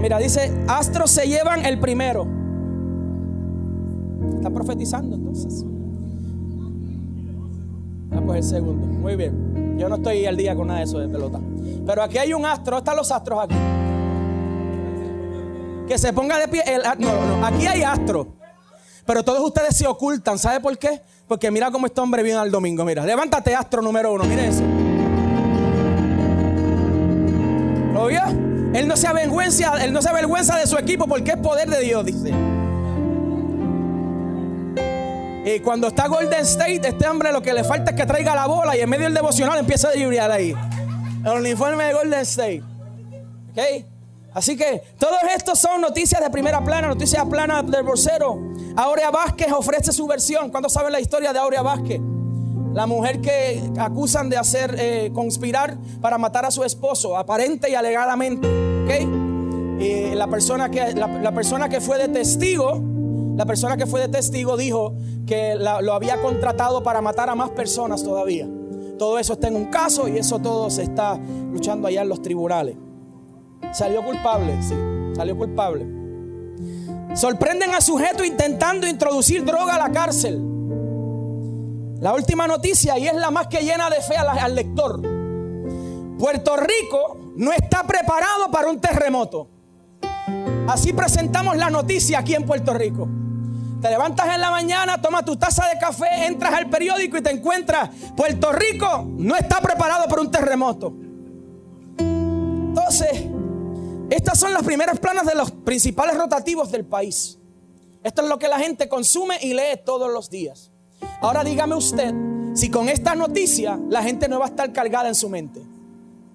Mira, 0.00 0.18
dice, 0.18 0.52
Astros 0.68 1.10
se 1.10 1.26
llevan 1.26 1.64
el 1.64 1.80
primero. 1.80 2.26
Está 4.36 4.50
profetizando 4.50 5.16
entonces. 5.16 5.64
Ah, 8.12 8.20
pues 8.24 8.38
el 8.38 8.44
segundo. 8.44 8.86
Muy 8.86 9.16
bien. 9.16 9.76
Yo 9.78 9.88
no 9.88 9.96
estoy 9.96 10.26
al 10.26 10.36
día 10.36 10.54
con 10.54 10.68
nada 10.68 10.80
de 10.80 10.84
eso 10.84 10.98
de 10.98 11.08
pelota. 11.08 11.40
Pero 11.84 12.02
aquí 12.02 12.18
hay 12.18 12.32
un 12.32 12.44
astro. 12.44 12.78
Están 12.78 12.96
los 12.96 13.10
astros 13.10 13.40
aquí. 13.42 13.56
Que 15.88 15.98
se 15.98 16.12
ponga 16.12 16.38
de 16.38 16.48
pie. 16.48 16.62
El, 16.66 16.82
no, 16.98 17.38
no, 17.38 17.46
aquí 17.46 17.66
hay 17.66 17.82
astro. 17.82 18.28
Pero 19.04 19.22
todos 19.22 19.40
ustedes 19.40 19.76
se 19.76 19.86
ocultan. 19.86 20.38
¿Sabe 20.38 20.60
por 20.60 20.76
qué? 20.78 21.02
Porque 21.28 21.50
mira 21.50 21.70
cómo 21.70 21.86
este 21.86 22.00
hombre 22.00 22.22
viene 22.22 22.38
al 22.38 22.50
domingo. 22.50 22.84
Mira, 22.84 23.04
levántate, 23.04 23.54
astro 23.54 23.82
número 23.82 24.12
uno. 24.12 24.24
Mire 24.24 24.48
eso. 24.48 24.62
¿Lo? 27.92 28.45
Él 28.76 28.86
no 28.86 28.94
se 28.94 29.06
avergüenza, 29.06 29.82
él 29.82 29.90
no 29.90 30.02
se 30.02 30.10
avergüenza 30.10 30.58
de 30.58 30.66
su 30.66 30.76
equipo 30.76 31.06
porque 31.06 31.30
es 31.30 31.38
poder 31.38 31.70
de 31.70 31.80
Dios, 31.80 32.04
dice. 32.04 32.30
Y 35.46 35.60
cuando 35.60 35.86
está 35.86 36.08
Golden 36.08 36.42
State, 36.42 36.86
este 36.86 37.08
hombre 37.08 37.32
lo 37.32 37.40
que 37.40 37.54
le 37.54 37.64
falta 37.64 37.92
es 37.92 37.96
que 37.96 38.04
traiga 38.04 38.34
la 38.34 38.46
bola 38.46 38.76
y 38.76 38.80
en 38.80 38.90
medio 38.90 39.04
del 39.04 39.14
devocional 39.14 39.58
empieza 39.58 39.88
a 39.88 39.92
dribblear 39.92 40.30
ahí. 40.30 40.54
El 41.24 41.32
uniforme 41.38 41.84
de 41.84 41.94
Golden 41.94 42.20
State. 42.20 42.62
¿Ok? 43.52 43.86
Así 44.34 44.58
que 44.58 44.82
todos 44.98 45.20
estos 45.34 45.58
son 45.58 45.80
noticias 45.80 46.20
de 46.20 46.28
primera 46.28 46.62
plana, 46.62 46.88
noticias 46.88 47.24
plana 47.24 47.62
del 47.62 47.82
bolsero. 47.82 48.38
Aurea 48.76 49.10
Vázquez 49.10 49.50
ofrece 49.52 49.90
su 49.90 50.06
versión. 50.06 50.50
¿Cuándo 50.50 50.68
saben 50.68 50.92
la 50.92 51.00
historia 51.00 51.32
de 51.32 51.38
Aurea 51.38 51.62
Vázquez? 51.62 51.98
La 52.76 52.86
mujer 52.86 53.20
que 53.20 53.62
acusan 53.78 54.28
de 54.28 54.36
hacer 54.36 54.76
eh, 54.78 55.10
conspirar 55.12 55.78
para 56.00 56.18
matar 56.18 56.44
a 56.44 56.50
su 56.50 56.62
esposo, 56.62 57.16
aparente 57.16 57.70
y 57.70 57.74
alegadamente. 57.74 58.46
¿Ok? 58.84 59.80
Y 59.80 60.14
la 60.14 60.28
persona 60.28 60.70
que, 60.70 60.92
la 60.94 61.32
persona 61.32 61.68
que 61.68 61.80
fue 61.80 61.98
de 61.98 62.08
testigo 62.08 62.80
la 63.36 63.44
persona 63.44 63.76
que 63.76 63.84
fue 63.86 64.00
de 64.00 64.08
testigo 64.08 64.56
dijo 64.56 64.94
que 65.26 65.56
lo 65.56 65.92
había 65.92 66.20
contratado 66.22 66.82
para 66.82 67.02
matar 67.02 67.28
a 67.28 67.34
más 67.34 67.50
personas 67.50 68.02
todavía. 68.02 68.48
Todo 68.98 69.18
eso 69.18 69.34
está 69.34 69.48
en 69.48 69.56
un 69.56 69.66
caso 69.66 70.08
y 70.08 70.16
eso 70.16 70.38
todo 70.38 70.70
se 70.70 70.84
está 70.84 71.20
luchando 71.52 71.86
allá 71.86 72.00
en 72.00 72.08
los 72.08 72.22
tribunales. 72.22 72.76
Salió 73.72 74.02
culpable, 74.02 74.56
sí, 74.62 74.74
salió 75.14 75.36
culpable. 75.36 75.86
Sorprenden 77.14 77.74
a 77.74 77.82
sujeto 77.82 78.24
intentando 78.24 78.86
introducir 78.86 79.44
droga 79.44 79.74
a 79.74 79.78
la 79.78 79.92
cárcel. 79.92 80.55
La 82.00 82.12
última 82.12 82.46
noticia, 82.46 82.98
y 82.98 83.06
es 83.06 83.14
la 83.14 83.30
más 83.30 83.46
que 83.46 83.60
llena 83.60 83.88
de 83.88 84.02
fe 84.02 84.16
al 84.16 84.54
lector. 84.54 85.00
Puerto 86.18 86.56
Rico 86.56 87.18
no 87.36 87.52
está 87.52 87.84
preparado 87.84 88.50
para 88.50 88.68
un 88.68 88.80
terremoto. 88.80 89.48
Así 90.68 90.92
presentamos 90.92 91.56
la 91.56 91.70
noticia 91.70 92.18
aquí 92.18 92.34
en 92.34 92.44
Puerto 92.44 92.74
Rico. 92.74 93.08
Te 93.80 93.90
levantas 93.90 94.34
en 94.34 94.40
la 94.40 94.50
mañana, 94.50 95.00
tomas 95.00 95.24
tu 95.24 95.36
taza 95.36 95.68
de 95.68 95.78
café, 95.78 96.26
entras 96.26 96.52
al 96.54 96.68
periódico 96.68 97.18
y 97.18 97.22
te 97.22 97.30
encuentras, 97.30 97.90
Puerto 98.16 98.52
Rico 98.52 99.04
no 99.06 99.36
está 99.36 99.60
preparado 99.60 100.08
para 100.08 100.22
un 100.22 100.30
terremoto. 100.30 100.92
Entonces, 101.98 103.24
estas 104.10 104.38
son 104.38 104.52
las 104.52 104.62
primeras 104.64 104.98
planas 104.98 105.26
de 105.26 105.34
los 105.34 105.50
principales 105.50 106.16
rotativos 106.16 106.70
del 106.70 106.84
país. 106.84 107.38
Esto 108.02 108.22
es 108.22 108.28
lo 108.28 108.38
que 108.38 108.48
la 108.48 108.58
gente 108.58 108.88
consume 108.88 109.38
y 109.40 109.54
lee 109.54 109.80
todos 109.84 110.12
los 110.12 110.30
días. 110.30 110.72
Ahora 111.20 111.44
dígame 111.44 111.74
usted 111.74 112.14
si 112.54 112.70
con 112.70 112.88
esta 112.88 113.14
noticia 113.14 113.78
la 113.88 114.02
gente 114.02 114.28
no 114.28 114.38
va 114.38 114.46
a 114.46 114.48
estar 114.48 114.72
cargada 114.72 115.08
en 115.08 115.14
su 115.14 115.28
mente. 115.28 115.60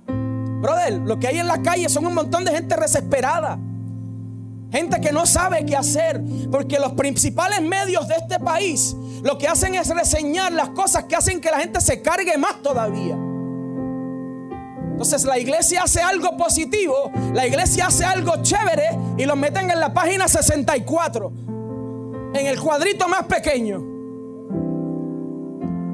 Brother, 0.07 0.93
lo 0.93 1.19
que 1.19 1.27
hay 1.27 1.39
en 1.39 1.47
la 1.47 1.61
calle 1.61 1.89
son 1.89 2.05
un 2.05 2.13
montón 2.13 2.45
de 2.45 2.51
gente 2.51 2.75
desesperada. 2.75 3.57
Gente 4.71 5.01
que 5.01 5.11
no 5.11 5.25
sabe 5.25 5.65
qué 5.65 5.75
hacer. 5.75 6.21
Porque 6.51 6.79
los 6.79 6.93
principales 6.93 7.61
medios 7.61 8.07
de 8.07 8.15
este 8.15 8.39
país 8.39 8.95
lo 9.23 9.37
que 9.37 9.47
hacen 9.47 9.75
es 9.75 9.87
reseñar 9.89 10.51
las 10.51 10.69
cosas 10.69 11.05
que 11.05 11.15
hacen 11.15 11.41
que 11.41 11.51
la 11.51 11.59
gente 11.59 11.81
se 11.81 12.01
cargue 12.01 12.37
más 12.37 12.61
todavía. 12.61 13.17
Entonces 14.91 15.25
la 15.25 15.39
iglesia 15.39 15.83
hace 15.83 16.01
algo 16.01 16.37
positivo, 16.37 17.11
la 17.33 17.47
iglesia 17.47 17.87
hace 17.87 18.05
algo 18.05 18.43
chévere 18.43 18.97
y 19.17 19.25
lo 19.25 19.35
meten 19.35 19.71
en 19.71 19.79
la 19.79 19.91
página 19.91 20.27
64, 20.27 21.31
en 22.35 22.45
el 22.45 22.59
cuadrito 22.61 23.07
más 23.07 23.23
pequeño. 23.25 23.90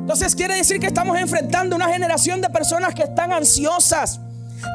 Entonces 0.07 0.35
quiere 0.35 0.55
decir 0.55 0.79
que 0.79 0.87
estamos 0.87 1.19
enfrentando 1.19 1.75
una 1.75 1.89
generación 1.89 2.39
de 2.39 2.49
personas 2.49 2.95
que 2.95 3.03
están 3.03 3.33
ansiosas, 3.33 4.21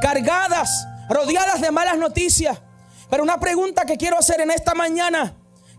cargadas, 0.02 0.86
rodeadas 1.08 1.58
de 1.62 1.70
malas 1.70 1.96
noticias. 1.96 2.60
Pero 3.08 3.22
una 3.22 3.40
pregunta 3.40 3.86
que 3.86 3.96
quiero 3.96 4.18
hacer 4.18 4.42
en 4.42 4.50
esta 4.50 4.74
mañana, 4.74 5.34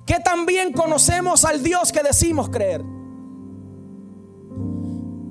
¿qué 0.07 0.19
también 0.19 0.73
conocemos 0.73 1.45
al 1.45 1.61
Dios 1.61 1.91
que 1.91 2.01
decimos 2.01 2.49
creer? 2.49 2.81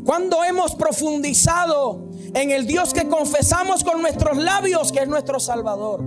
¿Cuándo 0.04 0.44
hemos 0.44 0.76
profundizado 0.76 2.08
en 2.32 2.52
el 2.52 2.64
Dios 2.64 2.94
que 2.94 3.08
confesamos 3.08 3.82
con 3.82 4.02
nuestros 4.02 4.36
labios 4.36 4.92
que 4.92 5.00
es 5.00 5.08
nuestro 5.08 5.40
Salvador? 5.40 6.00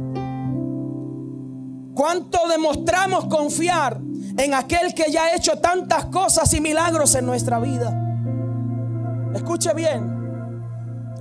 ¿Cuánto 1.93 2.47
demostramos 2.47 3.25
confiar 3.25 3.99
en 4.37 4.53
aquel 4.53 4.93
que 4.93 5.11
ya 5.11 5.25
ha 5.25 5.35
hecho 5.35 5.59
tantas 5.59 6.05
cosas 6.05 6.53
y 6.53 6.61
milagros 6.61 7.13
en 7.15 7.25
nuestra 7.25 7.59
vida? 7.59 8.03
Escuche 9.35 9.73
bien, 9.73 10.65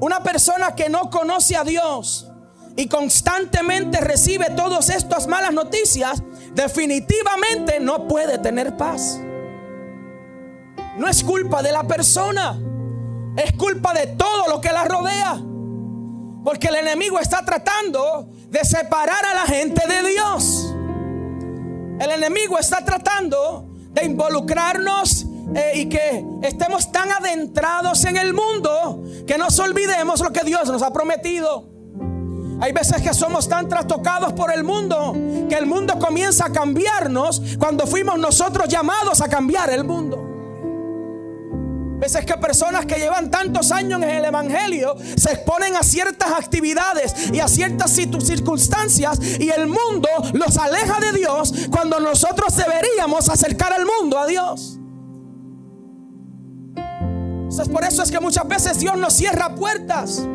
una 0.00 0.22
persona 0.22 0.74
que 0.74 0.88
no 0.88 1.10
conoce 1.10 1.56
a 1.56 1.64
Dios, 1.64 2.30
y 2.76 2.88
constantemente 2.88 4.00
recibe 4.00 4.50
todas 4.56 4.88
estas 4.88 5.26
malas 5.26 5.52
noticias, 5.52 6.22
definitivamente 6.54 7.78
no 7.80 8.08
puede 8.08 8.38
tener 8.38 8.76
paz. 8.76 9.18
No 10.96 11.08
es 11.08 11.22
culpa 11.22 11.62
de 11.62 11.72
la 11.72 11.84
persona, 11.84 12.58
es 13.36 13.52
culpa 13.52 13.92
de 13.94 14.08
todo 14.08 14.48
lo 14.48 14.60
que 14.60 14.72
la 14.72 14.84
rodea. 14.84 15.40
Porque 16.44 16.68
el 16.68 16.74
enemigo 16.76 17.18
está 17.18 17.44
tratando 17.44 18.28
de 18.48 18.64
separar 18.64 19.24
a 19.24 19.34
la 19.34 19.42
gente 19.42 19.86
de 19.86 20.08
Dios. 20.10 20.74
El 22.00 22.10
enemigo 22.10 22.58
está 22.58 22.84
tratando 22.84 23.68
de 23.92 24.04
involucrarnos 24.04 25.26
eh, 25.54 25.72
y 25.74 25.88
que 25.88 26.24
estemos 26.42 26.90
tan 26.90 27.10
adentrados 27.12 28.04
en 28.04 28.16
el 28.16 28.32
mundo 28.34 29.02
que 29.26 29.38
nos 29.38 29.58
olvidemos 29.58 30.20
lo 30.20 30.32
que 30.32 30.44
Dios 30.44 30.68
nos 30.68 30.82
ha 30.82 30.92
prometido. 30.92 31.74
Hay 32.60 32.72
veces 32.72 33.02
que 33.02 33.12
somos 33.12 33.48
tan 33.48 33.68
trastocados 33.68 34.32
por 34.32 34.52
el 34.52 34.64
mundo 34.64 35.14
que 35.48 35.56
el 35.56 35.66
mundo 35.66 35.98
comienza 35.98 36.46
a 36.46 36.52
cambiarnos 36.52 37.42
cuando 37.58 37.86
fuimos 37.86 38.18
nosotros 38.18 38.68
llamados 38.68 39.20
a 39.20 39.28
cambiar 39.28 39.70
el 39.70 39.84
mundo. 39.84 40.24
Veces 41.98 42.26
que 42.26 42.34
personas 42.34 42.86
que 42.86 42.96
llevan 42.96 43.30
tantos 43.30 43.70
años 43.70 44.02
en 44.02 44.10
el 44.10 44.24
Evangelio 44.24 44.96
se 45.16 45.32
exponen 45.32 45.76
a 45.76 45.82
ciertas 45.82 46.32
actividades 46.32 47.32
y 47.32 47.40
a 47.40 47.48
ciertas 47.48 47.92
circunstancias 47.92 49.18
y 49.38 49.48
el 49.50 49.68
mundo 49.68 50.08
los 50.32 50.58
aleja 50.58 51.00
de 51.00 51.12
Dios 51.12 51.52
cuando 51.70 52.00
nosotros 52.00 52.56
deberíamos 52.56 53.28
acercar 53.28 53.72
al 53.72 53.86
mundo 53.86 54.18
a 54.18 54.26
Dios. 54.26 54.78
Entonces 57.54 57.72
por 57.72 57.84
eso 57.84 58.02
es 58.02 58.10
que 58.10 58.18
muchas 58.18 58.48
veces 58.48 58.80
Dios 58.80 58.96
nos 58.96 59.12
cierra 59.12 59.54
puertas. 59.54 60.26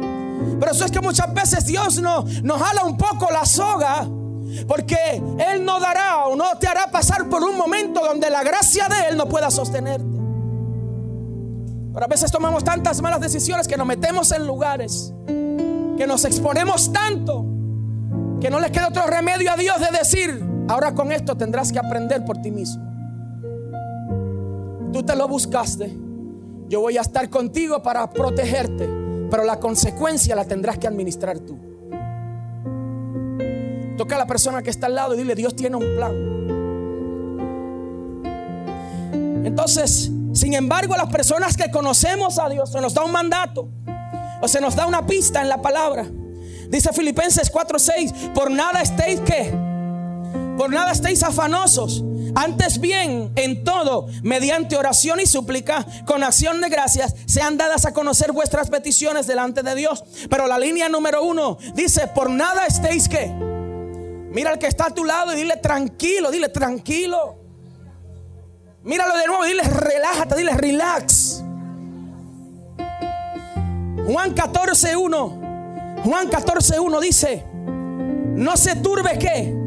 Pero 0.57 0.71
eso 0.71 0.85
es 0.85 0.91
que 0.91 1.01
muchas 1.01 1.33
veces 1.33 1.65
Dios 1.65 1.99
nos, 1.99 2.41
nos 2.43 2.61
jala 2.61 2.85
un 2.85 2.95
poco 2.95 3.27
la 3.29 3.45
soga. 3.45 4.07
Porque 4.65 5.21
Él 5.51 5.65
no 5.65 5.81
dará 5.81 6.27
o 6.27 6.37
no 6.37 6.57
te 6.57 6.67
hará 6.67 6.89
pasar 6.89 7.27
por 7.27 7.43
un 7.43 7.57
momento 7.57 7.99
donde 8.05 8.29
la 8.29 8.41
gracia 8.41 8.87
de 8.87 9.09
Él 9.09 9.17
no 9.17 9.27
pueda 9.27 9.51
sostenerte. 9.51 10.07
Pero 11.93 12.05
a 12.05 12.07
veces 12.07 12.31
tomamos 12.31 12.63
tantas 12.63 13.01
malas 13.01 13.19
decisiones 13.19 13.67
que 13.67 13.75
nos 13.75 13.85
metemos 13.85 14.31
en 14.31 14.47
lugares, 14.47 15.13
que 15.27 16.07
nos 16.07 16.23
exponemos 16.23 16.93
tanto, 16.93 17.45
que 18.39 18.49
no 18.49 18.61
les 18.61 18.71
queda 18.71 18.87
otro 18.87 19.05
remedio 19.07 19.51
a 19.51 19.57
Dios 19.57 19.75
de 19.81 19.97
decir, 19.97 20.41
ahora 20.69 20.95
con 20.95 21.11
esto 21.11 21.35
tendrás 21.35 21.73
que 21.73 21.79
aprender 21.79 22.23
por 22.23 22.37
ti 22.37 22.49
mismo. 22.49 22.81
Tú 24.93 25.03
te 25.03 25.17
lo 25.17 25.27
buscaste, 25.27 25.93
yo 26.69 26.79
voy 26.79 26.97
a 26.97 27.01
estar 27.01 27.29
contigo 27.29 27.83
para 27.83 28.09
protegerte 28.09 28.99
pero 29.29 29.43
la 29.43 29.59
consecuencia 29.59 30.35
la 30.35 30.45
tendrás 30.45 30.77
que 30.77 30.87
administrar 30.87 31.39
tú. 31.39 31.57
Toca 33.97 34.15
a 34.15 34.17
la 34.17 34.27
persona 34.27 34.61
que 34.61 34.69
está 34.69 34.87
al 34.87 34.95
lado 34.95 35.13
y 35.13 35.17
dile, 35.17 35.35
Dios 35.35 35.55
tiene 35.55 35.75
un 35.75 35.95
plan. 35.95 36.13
Entonces, 39.45 40.11
sin 40.33 40.53
embargo, 40.53 40.95
las 40.95 41.09
personas 41.09 41.55
que 41.57 41.69
conocemos 41.71 42.39
a 42.39 42.49
Dios, 42.49 42.71
se 42.71 42.81
nos 42.81 42.93
da 42.93 43.03
un 43.03 43.11
mandato 43.11 43.69
o 44.41 44.47
se 44.47 44.61
nos 44.61 44.75
da 44.75 44.87
una 44.87 45.05
pista 45.05 45.41
en 45.41 45.49
la 45.49 45.61
palabra. 45.61 46.07
Dice 46.69 46.93
Filipenses 46.93 47.51
4:6, 47.51 48.33
por 48.33 48.49
nada 48.51 48.81
estéis 48.81 49.19
que, 49.21 49.51
por 50.57 50.71
nada 50.71 50.91
estéis 50.91 51.23
afanosos 51.23 52.03
antes 52.35 52.79
bien, 52.79 53.31
en 53.35 53.63
todo, 53.63 54.07
mediante 54.23 54.77
oración 54.77 55.19
y 55.19 55.25
súplica, 55.25 55.85
con 56.05 56.23
acción 56.23 56.61
de 56.61 56.69
gracias, 56.69 57.15
sean 57.25 57.57
dadas 57.57 57.85
a 57.85 57.93
conocer 57.93 58.31
vuestras 58.31 58.69
peticiones 58.69 59.27
delante 59.27 59.63
de 59.63 59.75
Dios. 59.75 60.03
Pero 60.29 60.47
la 60.47 60.59
línea 60.59 60.89
número 60.89 61.23
uno 61.23 61.57
dice, 61.73 62.07
por 62.07 62.29
nada 62.29 62.65
estéis 62.65 63.07
que. 63.09 63.27
Mira 64.31 64.51
al 64.51 64.59
que 64.59 64.67
está 64.67 64.87
a 64.87 64.93
tu 64.93 65.05
lado 65.05 65.33
y 65.33 65.35
dile 65.35 65.57
tranquilo, 65.57 66.29
dile 66.31 66.49
tranquilo. 66.49 67.37
Míralo 68.83 69.17
de 69.17 69.27
nuevo 69.27 69.43
dile 69.45 69.63
relájate, 69.63 70.35
dile 70.35 70.53
relax. 70.53 71.43
Juan 74.05 74.35
14.1. 74.35 76.03
Juan 76.03 76.29
14.1 76.29 76.99
dice, 77.01 77.45
no 78.35 78.55
se 78.55 78.75
turbe 78.77 79.19
que 79.19 79.58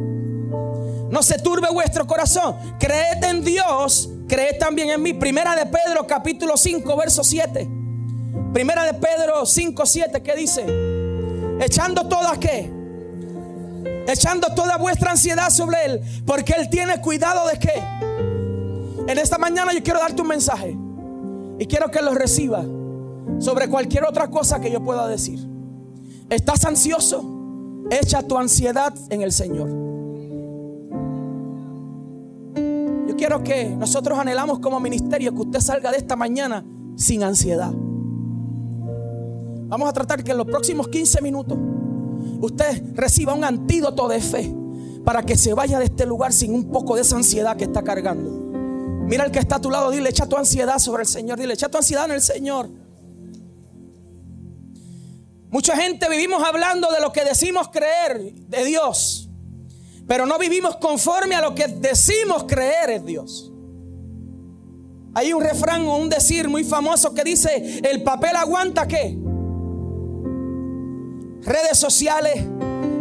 No 1.12 1.22
se 1.22 1.38
turbe 1.38 1.68
vuestro 1.70 2.06
corazón. 2.06 2.56
Creed 2.80 3.22
en 3.22 3.44
Dios, 3.44 4.08
creed 4.26 4.56
también 4.58 4.88
en 4.88 5.02
mí. 5.02 5.12
Primera 5.12 5.54
de 5.54 5.66
Pedro, 5.66 6.06
capítulo 6.06 6.56
5, 6.56 6.96
verso 6.96 7.22
7. 7.22 7.68
Primera 8.54 8.84
de 8.84 8.94
Pedro 8.94 9.44
5, 9.44 9.84
7, 9.84 10.22
¿qué 10.22 10.34
dice? 10.34 10.64
Echando 11.60 12.08
toda 12.08 12.40
qué? 12.40 12.72
Echando 14.08 14.54
toda 14.54 14.78
vuestra 14.78 15.10
ansiedad 15.10 15.50
sobre 15.50 15.84
Él, 15.84 16.00
porque 16.24 16.54
Él 16.54 16.70
tiene 16.70 16.98
cuidado 17.02 17.46
de 17.46 17.58
qué. 17.58 17.84
En 19.06 19.18
esta 19.18 19.36
mañana 19.36 19.74
yo 19.74 19.82
quiero 19.82 20.00
darte 20.00 20.22
un 20.22 20.28
mensaje 20.28 20.74
y 21.58 21.66
quiero 21.66 21.90
que 21.90 22.00
lo 22.00 22.14
reciba 22.14 22.64
sobre 23.38 23.68
cualquier 23.68 24.04
otra 24.04 24.28
cosa 24.28 24.62
que 24.62 24.70
yo 24.70 24.82
pueda 24.82 25.06
decir. 25.08 25.38
¿Estás 26.30 26.64
ansioso? 26.64 27.22
Echa 27.90 28.22
tu 28.22 28.38
ansiedad 28.38 28.94
en 29.10 29.20
el 29.20 29.32
Señor. 29.32 29.91
Quiero 33.22 33.44
que 33.44 33.66
nosotros 33.66 34.18
anhelamos 34.18 34.58
como 34.58 34.80
ministerio 34.80 35.32
que 35.32 35.42
usted 35.42 35.60
salga 35.60 35.92
de 35.92 35.98
esta 35.98 36.16
mañana 36.16 36.64
sin 36.96 37.22
ansiedad. 37.22 37.70
Vamos 39.68 39.88
a 39.88 39.92
tratar 39.92 40.24
que 40.24 40.32
en 40.32 40.38
los 40.38 40.46
próximos 40.48 40.88
15 40.88 41.22
minutos 41.22 41.56
usted 42.40 42.82
reciba 42.96 43.32
un 43.32 43.44
antídoto 43.44 44.08
de 44.08 44.20
fe 44.20 44.52
para 45.04 45.22
que 45.22 45.36
se 45.36 45.54
vaya 45.54 45.78
de 45.78 45.84
este 45.84 46.04
lugar 46.04 46.32
sin 46.32 46.52
un 46.52 46.72
poco 46.72 46.96
de 46.96 47.02
esa 47.02 47.14
ansiedad 47.14 47.56
que 47.56 47.62
está 47.62 47.84
cargando. 47.84 48.28
Mira 49.06 49.24
el 49.24 49.30
que 49.30 49.38
está 49.38 49.54
a 49.54 49.60
tu 49.60 49.70
lado, 49.70 49.92
dile, 49.92 50.10
echa 50.10 50.26
tu 50.26 50.36
ansiedad 50.36 50.80
sobre 50.80 51.04
el 51.04 51.08
Señor, 51.08 51.38
dile, 51.38 51.54
echa 51.54 51.68
tu 51.68 51.78
ansiedad 51.78 52.06
en 52.06 52.10
el 52.10 52.22
Señor. 52.22 52.70
Mucha 55.48 55.76
gente 55.76 56.08
vivimos 56.10 56.42
hablando 56.42 56.90
de 56.90 57.00
lo 57.00 57.12
que 57.12 57.24
decimos 57.24 57.68
creer 57.68 58.34
de 58.34 58.64
Dios, 58.64 59.30
pero 60.06 60.26
no 60.26 60.38
vivimos 60.38 60.76
conforme 60.76 61.34
a 61.34 61.40
lo 61.40 61.54
que 61.54 61.68
decimos 61.68 62.44
creer 62.44 62.90
en 62.90 63.06
Dios. 63.06 63.52
Hay 65.14 65.32
un 65.32 65.42
refrán 65.42 65.86
o 65.86 65.96
un 65.96 66.08
decir 66.08 66.48
muy 66.48 66.64
famoso 66.64 67.14
que 67.14 67.22
dice, 67.22 67.80
el 67.84 68.02
papel 68.02 68.34
aguanta 68.36 68.88
qué? 68.88 69.18
redes 71.44 71.78
sociales, 71.78 72.44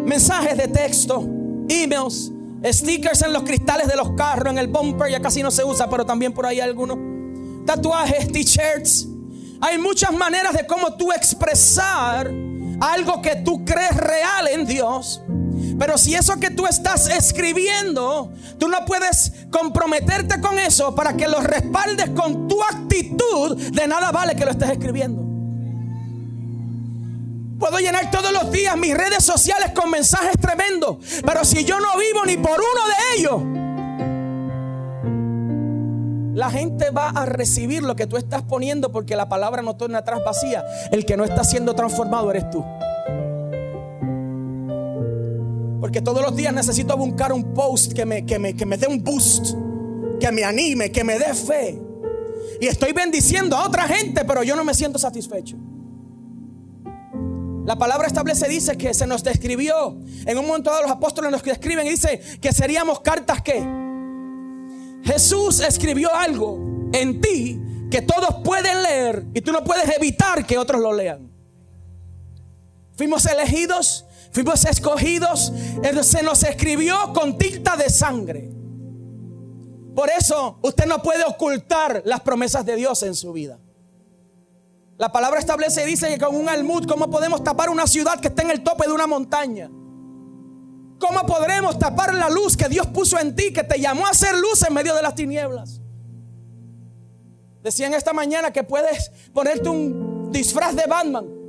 mensajes 0.06 0.58
de 0.58 0.68
texto, 0.68 1.28
emails, 1.70 2.32
stickers 2.66 3.22
en 3.22 3.34
los 3.34 3.44
cristales 3.44 3.88
de 3.88 3.96
los 3.96 4.12
carros, 4.14 4.52
en 4.52 4.58
el 4.58 4.68
bumper, 4.68 5.12
ya 5.12 5.22
casi 5.22 5.44
no 5.44 5.52
se 5.52 5.64
usa, 5.64 5.90
pero 5.90 6.06
también 6.06 6.34
por 6.34 6.46
ahí 6.46 6.60
algunos. 6.60 6.98
Tatuajes, 7.66 8.32
t-shirts. 8.32 9.08
Hay 9.62 9.78
muchas 9.78 10.12
maneras 10.12 10.54
de 10.54 10.66
cómo 10.66 10.96
tú 10.96 11.12
expresar 11.12 12.32
algo 12.80 13.22
que 13.22 13.36
tú 13.38 13.64
crees 13.64 13.96
real 13.96 14.48
en 14.48 14.66
Dios. 14.66 15.22
Pero 15.82 15.98
si 15.98 16.14
eso 16.14 16.40
que 16.40 16.52
tú 16.52 16.68
estás 16.68 17.10
escribiendo, 17.10 18.32
tú 18.60 18.68
no 18.68 18.86
puedes 18.86 19.34
comprometerte 19.50 20.40
con 20.40 20.60
eso 20.60 20.94
para 20.94 21.18
que 21.18 21.28
lo 21.28 21.40
respaldes 21.40 22.12
con 22.12 22.48
tu 22.48 22.62
actitud, 22.62 23.58
de 23.58 23.88
nada 23.88 24.12
vale 24.12 24.36
que 24.36 24.46
lo 24.46 24.52
estés 24.52 24.70
escribiendo. 24.70 25.24
Puedo 27.58 27.80
llenar 27.80 28.12
todos 28.12 28.32
los 28.32 28.52
días 28.52 28.78
mis 28.78 28.96
redes 28.96 29.24
sociales 29.24 29.72
con 29.74 29.90
mensajes 29.90 30.34
tremendos. 30.40 30.98
Pero 31.26 31.44
si 31.44 31.66
yo 31.66 31.80
no 31.80 31.98
vivo 31.98 32.26
ni 32.28 32.38
por 32.38 32.60
uno 32.60 32.88
de 32.88 32.94
ellos, 33.18 33.42
la 36.36 36.52
gente 36.52 36.92
va 36.92 37.10
a 37.10 37.26
recibir 37.26 37.82
lo 37.82 37.96
que 37.96 38.06
tú 38.06 38.18
estás 38.18 38.44
poniendo 38.44 38.92
porque 38.92 39.16
la 39.16 39.30
palabra 39.30 39.64
no 39.64 39.76
torna 39.76 39.98
atrás 39.98 40.22
vacía. 40.24 40.64
El 40.92 41.08
que 41.08 41.18
no 41.18 41.24
está 41.24 41.44
siendo 41.44 41.74
transformado 41.74 42.30
eres 42.30 42.48
tú. 42.52 42.64
Porque 45.92 46.04
todos 46.04 46.22
los 46.22 46.34
días 46.38 46.54
necesito 46.54 46.96
buscar 46.96 47.34
un 47.34 47.54
post 47.54 47.92
que 47.92 48.06
me, 48.06 48.26
que 48.26 48.40
me, 48.40 48.56
que 48.56 48.66
me 48.66 48.78
dé 48.78 48.88
un 48.88 49.04
boost, 49.04 49.56
que 50.22 50.32
me 50.32 50.46
anime, 50.46 50.90
que 50.90 51.04
me 51.04 51.20
dé 51.20 51.34
fe. 51.34 51.82
Y 52.62 52.68
estoy 52.68 52.94
bendiciendo 52.94 53.58
a 53.58 53.68
otra 53.68 53.90
gente, 53.90 54.24
pero 54.24 54.42
yo 54.42 54.56
no 54.56 54.64
me 54.64 54.74
siento 54.74 54.98
satisfecho. 54.98 55.58
La 57.66 57.76
palabra 57.76 58.08
establece, 58.08 58.48
dice 58.48 58.78
que 58.78 58.94
se 58.94 59.06
nos 59.06 59.22
describió. 59.22 59.98
En 60.26 60.38
un 60.38 60.48
momento 60.48 60.72
dado 60.72 60.84
los 60.84 60.92
apóstoles 60.92 61.30
nos 61.30 61.44
describen 61.44 61.86
y 61.86 61.90
dice 61.90 62.22
que 62.40 62.54
seríamos 62.54 63.02
cartas 63.02 63.42
que. 63.42 63.62
Jesús 65.04 65.60
escribió 65.60 66.16
algo 66.16 66.88
en 66.94 67.20
ti 67.20 67.60
que 67.92 68.02
todos 68.02 68.36
pueden 68.46 68.82
leer 68.82 69.26
y 69.34 69.42
tú 69.42 69.52
no 69.52 69.62
puedes 69.66 69.94
evitar 69.94 70.46
que 70.46 70.58
otros 70.58 70.80
lo 70.80 70.94
lean. 70.94 71.30
Fuimos 72.96 73.26
elegidos, 73.26 74.06
fuimos 74.32 74.66
escogidos, 74.66 75.52
se 76.04 76.24
nos 76.24 76.44
escribió 76.44 77.14
con 77.14 77.38
tinta 77.38 77.76
de 77.76 77.90
sangre. 77.90 78.52
Por 79.96 80.10
eso 80.10 80.58
usted 80.62 80.86
no 80.86 81.02
puede 81.02 81.24
ocultar 81.24 82.02
las 82.06 82.22
promesas 82.22 82.66
de 82.66 82.76
Dios 82.76 83.04
en 83.04 83.14
su 83.14 83.34
vida. 83.34 83.60
La 84.98 85.12
palabra 85.12 85.40
establece 85.40 85.84
y 85.84 85.86
dice 85.88 86.08
que 86.10 86.24
con 86.24 86.36
un 86.36 86.48
almud, 86.48 86.86
¿cómo 86.88 87.10
podemos 87.10 87.44
tapar 87.44 87.70
una 87.70 87.88
ciudad 87.88 88.20
que 88.20 88.28
está 88.28 88.44
en 88.44 88.52
el 88.52 88.64
tope 88.64 88.86
de 88.86 88.94
una 88.94 89.08
montaña? 89.08 89.70
¿Cómo 91.00 91.26
podremos 91.26 91.80
tapar 91.80 92.14
la 92.14 92.30
luz 92.30 92.56
que 92.56 92.70
Dios 92.70 92.86
puso 92.88 93.20
en 93.20 93.36
ti, 93.36 93.52
que 93.52 93.64
te 93.64 93.80
llamó 93.80 94.06
a 94.06 94.14
ser 94.14 94.38
luz 94.38 94.64
en 94.68 94.74
medio 94.74 94.94
de 94.94 95.02
las 95.02 95.16
tinieblas? 95.16 95.82
Decían 97.64 97.94
esta 97.94 98.14
mañana 98.14 98.52
que 98.52 98.64
puedes 98.64 99.12
ponerte 99.34 99.68
un 99.68 100.32
disfraz 100.32 100.76
de 100.76 100.86
Batman. 100.88 101.41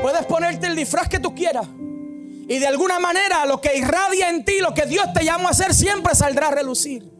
Puedes 0.00 0.26
ponerte 0.26 0.66
el 0.66 0.76
disfraz 0.76 1.08
que 1.08 1.18
tú 1.18 1.34
quieras. 1.34 1.66
Y 2.46 2.58
de 2.58 2.66
alguna 2.66 2.98
manera 2.98 3.46
lo 3.46 3.60
que 3.60 3.76
irradia 3.76 4.28
en 4.28 4.44
ti, 4.44 4.60
lo 4.60 4.74
que 4.74 4.86
Dios 4.86 5.12
te 5.14 5.24
llamó 5.24 5.48
a 5.48 5.52
hacer, 5.52 5.74
siempre 5.74 6.14
saldrá 6.14 6.48
a 6.48 6.50
relucir. 6.50 7.10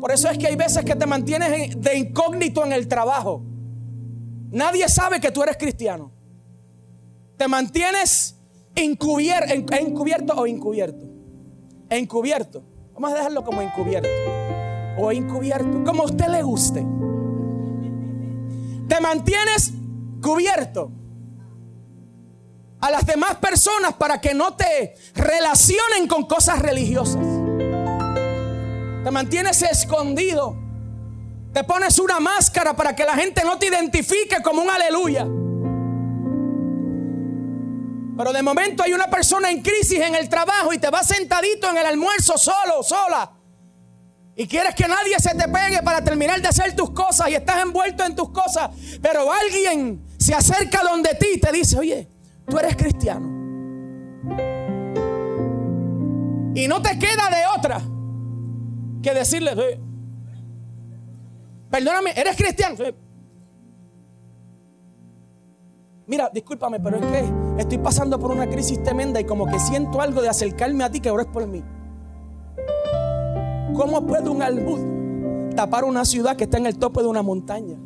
Por 0.00 0.12
eso 0.12 0.28
es 0.28 0.38
que 0.38 0.48
hay 0.48 0.56
veces 0.56 0.84
que 0.84 0.96
te 0.96 1.06
mantienes 1.06 1.80
de 1.80 1.96
incógnito 1.96 2.64
en 2.64 2.72
el 2.72 2.88
trabajo. 2.88 3.42
Nadie 4.50 4.88
sabe 4.88 5.20
que 5.20 5.30
tú 5.30 5.42
eres 5.42 5.56
cristiano. 5.56 6.10
Te 7.36 7.46
mantienes 7.46 8.36
encubierto 8.74 10.34
o 10.34 10.46
encubierto. 10.46 11.06
Encubierto. 11.90 12.62
Vamos 12.94 13.12
a 13.12 13.16
dejarlo 13.16 13.44
como 13.44 13.60
encubierto. 13.60 14.08
O 14.98 15.12
encubierto. 15.12 15.84
Como 15.84 16.02
a 16.02 16.06
usted 16.06 16.26
le 16.26 16.42
guste. 16.42 16.84
Te 18.88 19.00
mantienes 19.00 19.72
cubierto 20.22 20.97
a 22.80 22.90
las 22.90 23.06
demás 23.06 23.36
personas 23.36 23.94
para 23.94 24.20
que 24.20 24.34
no 24.34 24.54
te 24.54 24.94
relacionen 25.14 26.06
con 26.06 26.26
cosas 26.26 26.58
religiosas. 26.60 27.22
Te 29.04 29.10
mantienes 29.10 29.62
escondido 29.62 30.68
te 31.52 31.64
pones 31.64 31.98
una 31.98 32.20
máscara 32.20 32.74
para 32.76 32.94
que 32.94 33.04
la 33.04 33.14
gente 33.14 33.42
no 33.44 33.58
te 33.58 33.66
identifique 33.66 34.42
como 34.42 34.62
un 34.62 34.70
aleluya. 34.70 35.26
Pero 38.16 38.32
de 38.32 38.42
momento 38.42 38.82
hay 38.82 38.92
una 38.92 39.08
persona 39.08 39.50
en 39.50 39.62
crisis 39.62 40.00
en 40.00 40.14
el 40.14 40.28
trabajo 40.28 40.72
y 40.72 40.78
te 40.78 40.90
vas 40.90 41.06
sentadito 41.06 41.68
en 41.70 41.78
el 41.78 41.86
almuerzo 41.86 42.36
solo, 42.36 42.82
sola. 42.82 43.32
Y 44.34 44.46
quieres 44.46 44.74
que 44.74 44.86
nadie 44.86 45.18
se 45.18 45.34
te 45.34 45.48
pegue 45.48 45.82
para 45.82 46.02
terminar 46.02 46.40
de 46.40 46.48
hacer 46.48 46.76
tus 46.76 46.90
cosas 46.90 47.28
y 47.28 47.34
estás 47.34 47.62
envuelto 47.62 48.04
en 48.04 48.14
tus 48.14 48.30
cosas. 48.30 48.70
Pero 49.00 49.32
alguien 49.32 50.04
se 50.18 50.34
acerca 50.34 50.82
donde 50.82 51.14
ti 51.14 51.26
y 51.34 51.40
te 51.40 51.50
dice, 51.50 51.78
oye, 51.78 52.08
tú 52.48 52.58
eres 52.58 52.76
cristiano. 52.76 53.26
Y 56.54 56.66
no 56.66 56.82
te 56.82 56.98
queda 56.98 57.30
de 57.30 57.42
otra 57.56 57.80
que 59.02 59.14
decirle, 59.14 59.80
Perdóname, 61.70 62.12
¿eres 62.16 62.36
cristiano? 62.36 62.76
Mira, 66.06 66.30
discúlpame, 66.32 66.80
pero 66.80 66.96
es 66.96 67.04
que 67.04 67.32
estoy 67.58 67.78
pasando 67.78 68.18
por 68.18 68.30
una 68.30 68.48
crisis 68.48 68.82
tremenda 68.82 69.20
y 69.20 69.24
como 69.24 69.46
que 69.46 69.58
siento 69.58 70.00
algo 70.00 70.22
de 70.22 70.30
acercarme 70.30 70.84
a 70.84 70.90
ti 70.90 71.00
que 71.00 71.10
ores 71.10 71.26
por 71.26 71.46
mí. 71.46 71.62
¿Cómo 73.74 74.06
puede 74.06 74.30
un 74.30 74.40
albud 74.40 75.54
tapar 75.54 75.84
una 75.84 76.06
ciudad 76.06 76.36
que 76.36 76.44
está 76.44 76.56
en 76.56 76.66
el 76.66 76.78
tope 76.78 77.02
de 77.02 77.08
una 77.08 77.22
montaña? 77.22 77.76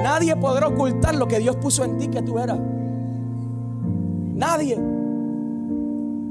Nadie 0.00 0.36
podrá 0.36 0.68
ocultar 0.68 1.16
lo 1.16 1.26
que 1.26 1.40
Dios 1.40 1.56
puso 1.56 1.84
en 1.84 1.98
ti 1.98 2.06
que 2.06 2.22
tú 2.22 2.38
eras. 2.38 2.60
Nadie. 4.40 4.78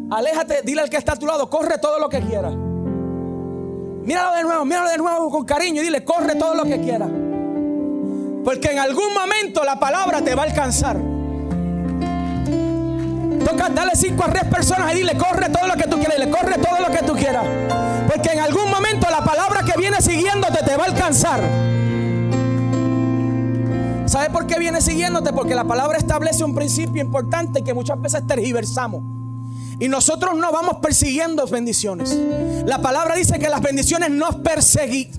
Aléjate, 0.10 0.64
dile 0.64 0.82
al 0.82 0.90
que 0.90 0.98
está 0.98 1.14
a 1.14 1.16
tu 1.16 1.28
lado, 1.28 1.48
corre 1.48 1.78
todo 1.78 2.00
lo 2.00 2.10
que 2.10 2.20
quieras. 2.22 2.56
Míralo 2.56 4.36
de 4.36 4.44
nuevo, 4.44 4.66
míralo 4.66 4.90
de 4.90 4.98
nuevo 4.98 5.30
con 5.30 5.46
cariño 5.46 5.84
y 5.84 5.86
dile, 5.86 6.04
corre 6.04 6.34
todo 6.34 6.56
lo 6.56 6.64
que 6.64 6.82
quieras. 6.82 7.08
Porque 8.44 8.72
en 8.72 8.80
algún 8.80 9.14
momento 9.14 9.64
la 9.64 9.80
palabra 9.80 10.24
te 10.24 10.34
va 10.34 10.42
a 10.42 10.46
alcanzar. 10.46 10.98
Toca, 13.46 13.70
dale 13.70 13.92
cinco 13.96 14.24
a 14.24 14.30
tres 14.32 14.46
personas 14.46 14.92
y 14.96 14.98
dile, 14.98 15.16
corre 15.16 15.50
todo 15.50 15.68
lo 15.68 15.76
que 15.76 15.84
tú 15.84 15.98
quieras. 15.98 16.18
Dile, 16.18 16.32
corre 16.32 16.58
todo 16.58 16.80
lo 16.80 16.92
que 16.92 17.04
tú 17.06 17.14
quieras. 17.14 17.46
Porque 18.12 18.32
en 18.32 18.40
algún 18.40 18.72
momento 18.72 19.08
la 19.12 19.24
palabra 19.24 19.62
que 19.62 19.80
viene 19.80 20.02
siguiéndote 20.02 20.64
te 20.66 20.76
va 20.76 20.86
a 20.86 20.88
alcanzar. 20.88 21.42
¿Sabe 24.10 24.32
por 24.32 24.48
qué 24.48 24.58
viene 24.58 24.82
siguiéndote? 24.82 25.32
Porque 25.34 25.54
la 25.54 25.66
palabra 25.66 26.00
establece 26.00 26.44
un 26.44 26.56
principio 26.56 27.00
importante 27.00 27.64
que 27.64 27.76
muchas 27.76 28.02
veces 28.02 28.26
tergiversamos. 28.26 29.04
Y 29.80 29.88
nosotros 29.88 30.36
no 30.36 30.52
vamos 30.52 30.78
persiguiendo 30.82 31.46
bendiciones. 31.46 32.18
La 32.66 32.82
palabra 32.82 33.14
dice 33.14 33.38
que 33.38 33.48
las 33.50 33.62
bendiciones 33.62 34.10
nos 34.10 34.38
persiguen. 34.38 35.12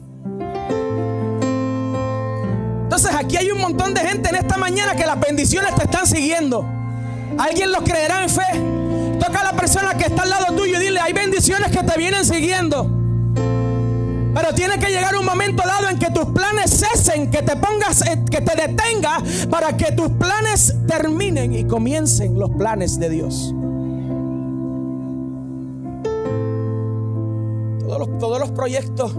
Entonces 2.82 3.12
aquí 3.14 3.36
hay 3.36 3.52
un 3.52 3.60
montón 3.60 3.94
de 3.94 4.00
gente 4.00 4.28
en 4.28 4.34
esta 4.34 4.56
mañana 4.56 4.96
que 4.96 5.06
las 5.06 5.20
bendiciones 5.20 5.72
te 5.76 5.84
están 5.84 6.08
siguiendo. 6.08 6.66
¿Alguien 7.38 7.70
lo 7.70 7.84
creerá 7.84 8.24
en 8.24 8.28
fe? 8.28 9.20
Toca 9.24 9.42
a 9.42 9.44
la 9.44 9.52
persona 9.52 9.94
que 9.94 10.06
está 10.06 10.24
al 10.24 10.30
lado 10.30 10.56
tuyo 10.56 10.80
y 10.80 10.84
dile, 10.84 10.98
hay 10.98 11.12
bendiciones 11.12 11.70
que 11.70 11.84
te 11.84 11.96
vienen 11.96 12.24
siguiendo. 12.24 12.99
Pero 14.40 14.54
tiene 14.54 14.78
que 14.78 14.90
llegar 14.90 15.14
un 15.16 15.26
momento 15.26 15.62
dado 15.66 15.90
en 15.90 15.98
que 15.98 16.10
tus 16.10 16.24
planes 16.26 16.70
cesen, 16.70 17.30
que 17.30 17.42
te 17.42 17.56
pongas, 17.56 18.00
eh, 18.06 18.24
que 18.30 18.40
te 18.40 18.56
detenga 18.56 19.18
para 19.50 19.76
que 19.76 19.92
tus 19.92 20.08
planes 20.12 20.74
terminen 20.86 21.52
y 21.54 21.64
comiencen 21.64 22.38
los 22.38 22.48
planes 22.52 22.98
de 22.98 23.10
Dios. 23.10 23.54
Todos 27.80 27.98
los, 27.98 28.18
todos 28.18 28.40
los 28.40 28.50
proyectos 28.52 29.14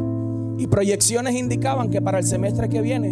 y 0.58 0.66
proyecciones 0.66 1.36
indicaban 1.36 1.92
que 1.92 2.02
para 2.02 2.18
el 2.18 2.26
semestre 2.26 2.68
que 2.68 2.82
viene, 2.82 3.10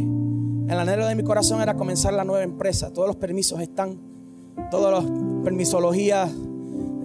el 0.67 0.79
anhelo 0.79 1.05
de 1.05 1.13
mi 1.13 1.23
corazón 1.23 1.61
era 1.61 1.75
comenzar 1.75 2.13
la 2.13 2.23
nueva 2.23 2.43
empresa. 2.43 2.91
Todos 2.91 3.07
los 3.07 3.17
permisos 3.17 3.61
están, 3.61 3.99
todas 4.71 5.03
las 5.03 5.11
permisologías, 5.43 6.31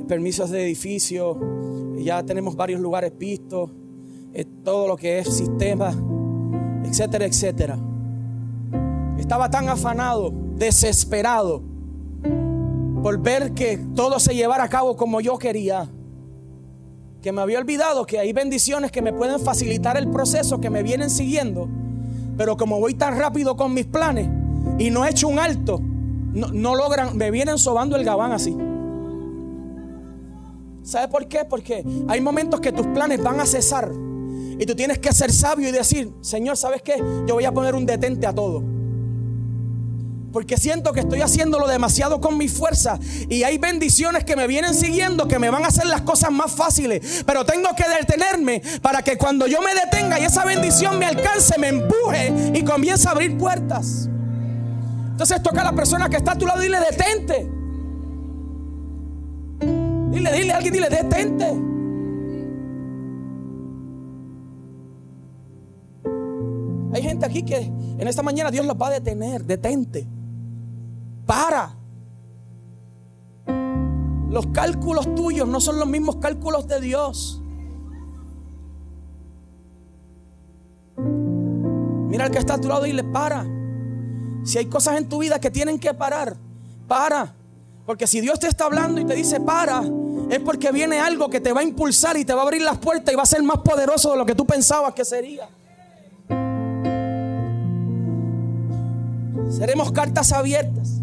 permisos 0.08 0.48
de 0.48 0.64
edificio, 0.64 1.38
ya 1.98 2.22
tenemos 2.22 2.56
varios 2.56 2.80
lugares 2.80 3.12
vistos 3.18 3.70
todo 4.42 4.88
lo 4.88 4.96
que 4.96 5.20
es 5.20 5.36
sistema, 5.36 5.94
etcétera, 6.84 7.24
etcétera. 7.26 7.78
Estaba 9.18 9.48
tan 9.48 9.68
afanado, 9.68 10.32
desesperado 10.56 11.62
por 13.02 13.18
ver 13.18 13.52
que 13.52 13.78
todo 13.94 14.18
se 14.18 14.34
llevara 14.34 14.64
a 14.64 14.68
cabo 14.68 14.96
como 14.96 15.20
yo 15.20 15.38
quería, 15.38 15.88
que 17.22 17.32
me 17.32 17.40
había 17.40 17.58
olvidado 17.58 18.06
que 18.06 18.18
hay 18.18 18.32
bendiciones 18.32 18.90
que 18.90 19.02
me 19.02 19.12
pueden 19.12 19.38
facilitar 19.40 19.96
el 19.96 20.10
proceso, 20.10 20.60
que 20.60 20.70
me 20.70 20.82
vienen 20.82 21.10
siguiendo, 21.10 21.68
pero 22.36 22.56
como 22.56 22.80
voy 22.80 22.94
tan 22.94 23.18
rápido 23.18 23.56
con 23.56 23.72
mis 23.72 23.86
planes 23.86 24.28
y 24.78 24.90
no 24.90 25.04
he 25.04 25.10
hecho 25.10 25.28
un 25.28 25.38
alto, 25.38 25.80
no, 25.80 26.48
no 26.48 26.74
logran, 26.74 27.16
me 27.16 27.30
vienen 27.30 27.58
sobando 27.58 27.96
el 27.96 28.04
gabán 28.04 28.32
así. 28.32 28.56
¿Sabe 30.82 31.08
por 31.08 31.28
qué? 31.28 31.44
Porque 31.48 31.84
hay 32.08 32.20
momentos 32.20 32.60
que 32.60 32.72
tus 32.72 32.86
planes 32.88 33.22
van 33.22 33.40
a 33.40 33.46
cesar 33.46 33.90
y 34.58 34.66
tú 34.66 34.74
tienes 34.74 34.98
que 34.98 35.12
ser 35.12 35.32
sabio 35.32 35.68
y 35.68 35.72
decir, 35.72 36.10
Señor, 36.20 36.56
¿sabes 36.56 36.82
qué? 36.82 36.96
Yo 37.26 37.34
voy 37.34 37.44
a 37.44 37.52
poner 37.52 37.74
un 37.74 37.86
detente 37.86 38.26
a 38.26 38.32
todo. 38.32 38.62
Porque 40.32 40.56
siento 40.56 40.92
que 40.92 41.00
estoy 41.00 41.20
haciéndolo 41.20 41.68
demasiado 41.68 42.20
con 42.20 42.36
mi 42.36 42.48
fuerza. 42.48 42.98
Y 43.28 43.44
hay 43.44 43.56
bendiciones 43.58 44.24
que 44.24 44.34
me 44.34 44.48
vienen 44.48 44.74
siguiendo 44.74 45.28
que 45.28 45.38
me 45.38 45.48
van 45.48 45.64
a 45.64 45.68
hacer 45.68 45.86
las 45.86 46.00
cosas 46.00 46.32
más 46.32 46.50
fáciles. 46.50 47.22
Pero 47.24 47.44
tengo 47.44 47.68
que 47.76 47.84
detenerme 47.88 48.60
para 48.82 49.02
que 49.02 49.16
cuando 49.16 49.46
yo 49.46 49.60
me 49.62 49.72
detenga 49.74 50.18
y 50.18 50.24
esa 50.24 50.44
bendición 50.44 50.98
me 50.98 51.06
alcance, 51.06 51.56
me 51.58 51.68
empuje 51.68 52.52
y 52.52 52.64
comience 52.64 53.06
a 53.06 53.12
abrir 53.12 53.38
puertas. 53.38 54.08
Entonces 55.12 55.40
toca 55.40 55.60
a 55.60 55.64
la 55.64 55.72
persona 55.72 56.08
que 56.08 56.16
está 56.16 56.32
a 56.32 56.38
tu 56.38 56.46
lado 56.46 56.60
y 56.60 56.64
dile, 56.64 56.78
detente. 56.80 57.48
Dile, 60.10 60.32
dile 60.32 60.52
a 60.52 60.56
alguien, 60.56 60.74
dile, 60.74 60.88
detente. 60.88 61.73
Gente 67.04 67.26
aquí 67.26 67.42
que 67.42 67.58
en 67.58 68.08
esta 68.08 68.22
mañana 68.22 68.50
Dios 68.50 68.66
los 68.66 68.76
va 68.76 68.88
a 68.88 68.90
detener. 68.90 69.44
Detente. 69.44 70.06
Para. 71.26 71.76
Los 74.30 74.46
cálculos 74.48 75.14
tuyos 75.14 75.46
no 75.46 75.60
son 75.60 75.78
los 75.78 75.86
mismos 75.86 76.16
cálculos 76.16 76.66
de 76.66 76.80
Dios. 76.80 77.40
Mira 80.96 82.24
al 82.24 82.30
que 82.30 82.38
está 82.38 82.54
a 82.54 82.60
tu 82.60 82.68
lado 82.68 82.86
y 82.86 82.92
le 82.92 83.04
para. 83.04 83.46
Si 84.44 84.58
hay 84.58 84.66
cosas 84.66 84.98
en 84.98 85.08
tu 85.08 85.18
vida 85.18 85.40
que 85.40 85.50
tienen 85.50 85.78
que 85.78 85.94
parar, 85.94 86.36
para. 86.86 87.34
Porque 87.86 88.06
si 88.06 88.20
Dios 88.20 88.38
te 88.40 88.46
está 88.46 88.64
hablando 88.64 89.00
y 89.00 89.04
te 89.04 89.14
dice 89.14 89.40
para, 89.40 89.82
es 90.30 90.40
porque 90.40 90.72
viene 90.72 91.00
algo 91.00 91.28
que 91.28 91.40
te 91.40 91.52
va 91.52 91.60
a 91.60 91.64
impulsar 91.64 92.16
y 92.16 92.24
te 92.24 92.32
va 92.32 92.40
a 92.40 92.44
abrir 92.44 92.62
las 92.62 92.78
puertas 92.78 93.12
y 93.12 93.16
va 93.16 93.22
a 93.22 93.26
ser 93.26 93.42
más 93.42 93.58
poderoso 93.58 94.12
de 94.12 94.16
lo 94.16 94.26
que 94.26 94.34
tú 94.34 94.46
pensabas 94.46 94.94
que 94.94 95.04
sería. 95.04 95.48
Seremos 99.50 99.92
cartas 99.92 100.32
abiertas. 100.32 101.00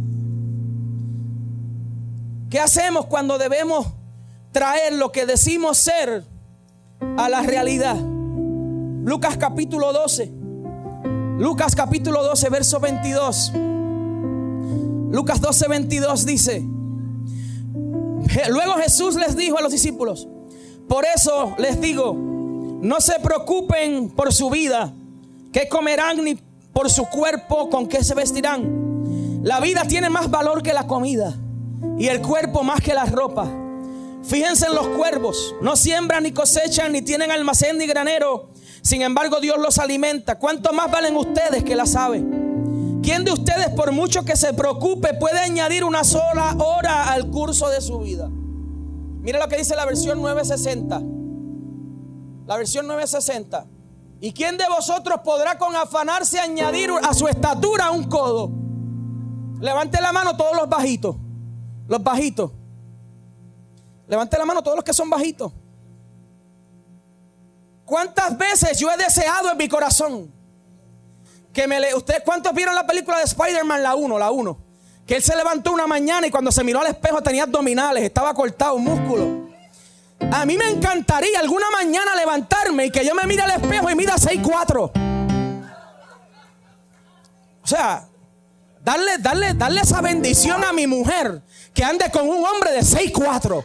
¿Qué 2.50 2.60
hacemos 2.60 3.06
cuando 3.06 3.38
debemos 3.38 3.88
traer 4.52 4.94
lo 4.94 5.12
que 5.12 5.26
decimos 5.26 5.78
ser 5.78 6.26
a 7.18 7.30
la 7.30 7.42
realidad? 7.42 7.98
Lucas 9.04 9.38
capítulo 9.38 9.94
12. 9.94 10.32
Lucas 11.40 11.76
capítulo 11.76 12.24
12, 12.24 12.50
verso 12.50 12.80
22. 12.80 13.54
Lucas 15.12 15.42
12, 15.42 15.68
22 15.68 16.26
dice, 16.26 16.64
luego 18.50 18.74
Jesús 18.76 19.16
les 19.16 19.36
dijo 19.36 19.58
a 19.58 19.62
los 19.62 19.72
discípulos, 19.72 20.28
por 20.88 21.04
eso 21.16 21.54
les 21.58 21.82
digo, 21.82 22.14
no 22.14 23.02
se 23.02 23.20
preocupen 23.20 24.10
por 24.10 24.32
su 24.32 24.50
vida, 24.50 24.94
que 25.52 25.68
comerán 25.68 26.24
ni 26.24 26.36
por 26.74 26.90
su 26.90 27.06
cuerpo 27.06 27.70
con 27.70 27.88
qué 27.88 28.04
se 28.04 28.16
vestirán. 28.16 29.42
La 29.44 29.60
vida 29.60 29.84
tiene 29.88 30.10
más 30.10 30.30
valor 30.30 30.62
que 30.62 30.74
la 30.74 30.88
comida 30.88 31.36
y 31.98 32.08
el 32.08 32.22
cuerpo 32.22 32.64
más 32.64 32.82
que 32.82 32.94
la 32.94 33.06
ropa. 33.06 33.48
Fíjense 34.24 34.68
en 34.68 34.76
los 34.76 34.88
cuervos, 34.90 35.56
no 35.62 35.76
siembran 35.76 36.24
ni 36.24 36.32
cosechan 36.32 36.92
ni 36.92 37.02
tienen 37.02 37.32
almacén 37.32 37.78
ni 37.78 37.88
granero. 37.88 38.50
Sin 38.82 39.02
embargo, 39.02 39.40
Dios 39.40 39.58
los 39.58 39.80
alimenta. 39.80 40.38
¿Cuánto 40.38 40.74
más 40.74 40.92
valen 40.92 41.16
ustedes 41.16 41.64
que 41.64 41.76
la 41.76 41.86
sabe? 41.86 42.24
¿Quién 43.02 43.26
de 43.26 43.32
ustedes, 43.32 43.70
por 43.70 43.92
mucho 43.92 44.24
que 44.24 44.36
se 44.36 44.54
preocupe, 44.54 45.16
puede 45.16 45.40
añadir 45.40 45.84
una 45.84 46.04
sola 46.04 46.56
hora 46.60 47.12
al 47.12 47.30
curso 47.32 47.70
de 47.70 47.82
su 47.82 48.00
vida? 48.00 48.30
Mira 48.30 49.40
lo 49.40 49.48
que 49.48 49.58
dice 49.58 49.76
la 49.76 49.86
versión 49.86 50.22
960. 50.22 51.02
La 52.48 52.58
versión 52.58 52.88
960. 52.88 53.66
¿Y 54.24 54.34
quién 54.34 54.56
de 54.56 54.66
vosotros 54.70 55.20
podrá 55.24 55.58
con 55.58 55.76
afanarse 55.76 56.40
añadir 56.40 56.92
a 57.02 57.12
su 57.12 57.28
estatura 57.28 57.90
un 57.90 58.04
codo? 58.04 58.52
Levante 59.60 60.00
la 60.00 60.12
mano 60.12 60.38
todos 60.38 60.56
los 60.56 60.70
bajitos. 60.70 61.16
Los 61.88 62.04
bajitos. 62.04 62.52
Levante 64.08 64.38
la 64.38 64.46
mano 64.46 64.62
todos 64.62 64.76
los 64.78 64.86
que 64.86 64.94
son 64.94 65.10
bajitos. 65.10 65.52
¿Cuántas 67.84 68.38
veces 68.38 68.78
yo 68.78 68.92
he 68.92 68.98
deseado 68.98 69.52
en 69.52 69.58
mi 69.58 69.68
corazón 69.68 70.32
que 71.52 71.68
me 71.68 71.80
le... 71.80 71.96
¿Ustedes 71.96 72.22
cuántos 72.24 72.54
vieron 72.54 72.76
la 72.76 72.86
película 72.86 73.18
de 73.18 73.24
Spider-Man, 73.24 73.82
la 73.82 73.96
1, 73.96 74.20
la 74.20 74.30
1? 74.30 74.58
Que 75.08 75.16
él 75.16 75.24
se 75.24 75.36
levantó 75.36 75.74
una 75.74 75.88
mañana 75.88 76.28
y 76.28 76.32
cuando 76.32 76.52
se 76.52 76.64
miró 76.64 76.80
al 76.80 76.88
espejo 76.88 77.24
tenía 77.24 77.44
abdominales, 77.44 78.04
estaba 78.04 78.36
cortado, 78.36 78.78
músculo. 78.78 79.51
A 80.30 80.46
mí 80.46 80.58
me 80.58 80.70
encantaría 80.70 81.40
alguna 81.40 81.70
mañana 81.72 82.16
levantarme 82.16 82.86
y 82.86 82.92
que 82.92 83.06
yo 83.06 83.16
me 83.16 83.24
mire 83.26 83.42
al 83.42 83.52
espejo 83.52 83.90
y 83.90 83.96
mida 83.96 84.16
6'4. 84.16 84.92
O 87.64 87.68
sea, 87.68 88.08
darle, 88.84 89.18
darle, 89.20 89.54
darle 89.54 89.82
esa 89.82 90.02
bendición 90.02 90.64
a 90.64 90.74
mi 90.74 90.88
mujer 90.88 91.42
que 91.74 91.84
ande 91.84 92.10
con 92.12 92.28
un 92.28 92.46
hombre 92.46 92.72
de 92.72 92.82
6'4. 92.82 93.64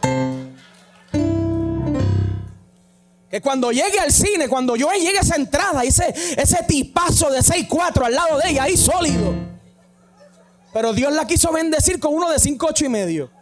Que 3.29 3.41
cuando 3.41 3.71
llegue 3.71 3.99
al 3.99 4.11
cine, 4.11 4.47
cuando 4.47 4.75
yo 4.75 4.89
llegue 4.91 5.17
a 5.17 5.21
esa 5.21 5.35
entrada, 5.35 5.83
ese, 5.83 6.13
ese 6.37 6.63
tipazo 6.67 7.29
de 7.29 7.39
6'4 7.39 8.05
al 8.05 8.15
lado 8.15 8.37
de 8.39 8.49
ella, 8.49 8.63
ahí 8.63 8.77
sólido. 8.77 9.33
Pero 10.73 10.93
Dios 10.93 11.11
la 11.13 11.27
quiso 11.27 11.51
bendecir 11.51 11.99
con 11.99 12.13
uno 12.13 12.29
de 12.29 12.37
5'8 12.37 12.85
y 12.85 12.89
medio. 12.89 13.36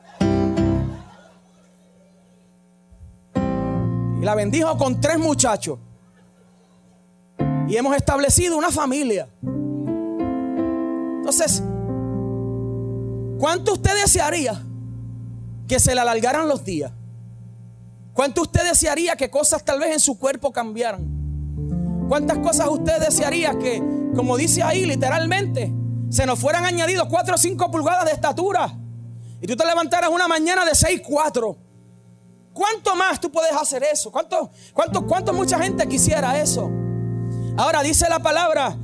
La 4.26 4.34
bendijo 4.34 4.76
con 4.76 5.00
tres 5.00 5.20
muchachos. 5.20 5.78
Y 7.68 7.78
hemos 7.78 7.96
establecido 7.96 8.58
una 8.58 8.72
familia. 8.72 9.30
Entonces, 11.18 11.62
¿cuánto 13.38 13.74
usted 13.74 14.02
desearía 14.02 14.60
que 15.68 15.80
se 15.80 15.94
le 15.94 16.02
alargaran 16.02 16.48
los 16.48 16.66
días? 16.66 16.92
¿Cuánto 18.14 18.42
usted 18.42 18.64
desearía 18.64 19.16
que 19.16 19.30
cosas 19.30 19.64
tal 19.64 19.80
vez 19.80 19.94
en 19.94 20.00
su 20.00 20.18
cuerpo 20.18 20.52
cambiaran? 20.52 22.06
¿Cuántas 22.10 22.40
cosas 22.40 22.68
usted 22.68 23.00
desearía 23.00 23.60
que, 23.60 23.84
como 24.16 24.38
dice 24.38 24.64
ahí 24.64 24.86
literalmente, 24.86 25.72
se 26.10 26.26
nos 26.26 26.40
fueran 26.40 26.66
añadidos 26.66 27.08
4 27.10 27.36
o 27.36 27.38
5 27.38 27.70
pulgadas 27.70 28.06
de 28.06 28.12
estatura? 28.12 28.76
Y 29.40 29.46
tú 29.46 29.56
te 29.56 29.66
levantaras 29.66 30.10
una 30.10 30.28
mañana 30.28 30.66
de 30.66 30.74
6, 30.74 31.02
4. 31.08 31.65
¿Cuánto 32.56 32.96
más 32.96 33.20
tú 33.20 33.30
puedes 33.30 33.52
hacer 33.52 33.84
eso? 33.84 34.10
¿Cuánto, 34.10 34.50
cuánto, 34.74 35.06
cuánto 35.06 35.34
mucha 35.34 35.60
gente 35.60 35.86
quisiera 35.90 36.40
eso? 36.40 36.72
Ahora 37.58 37.84
dice 37.84 38.08
la 38.08 38.20
palabra, 38.20 38.78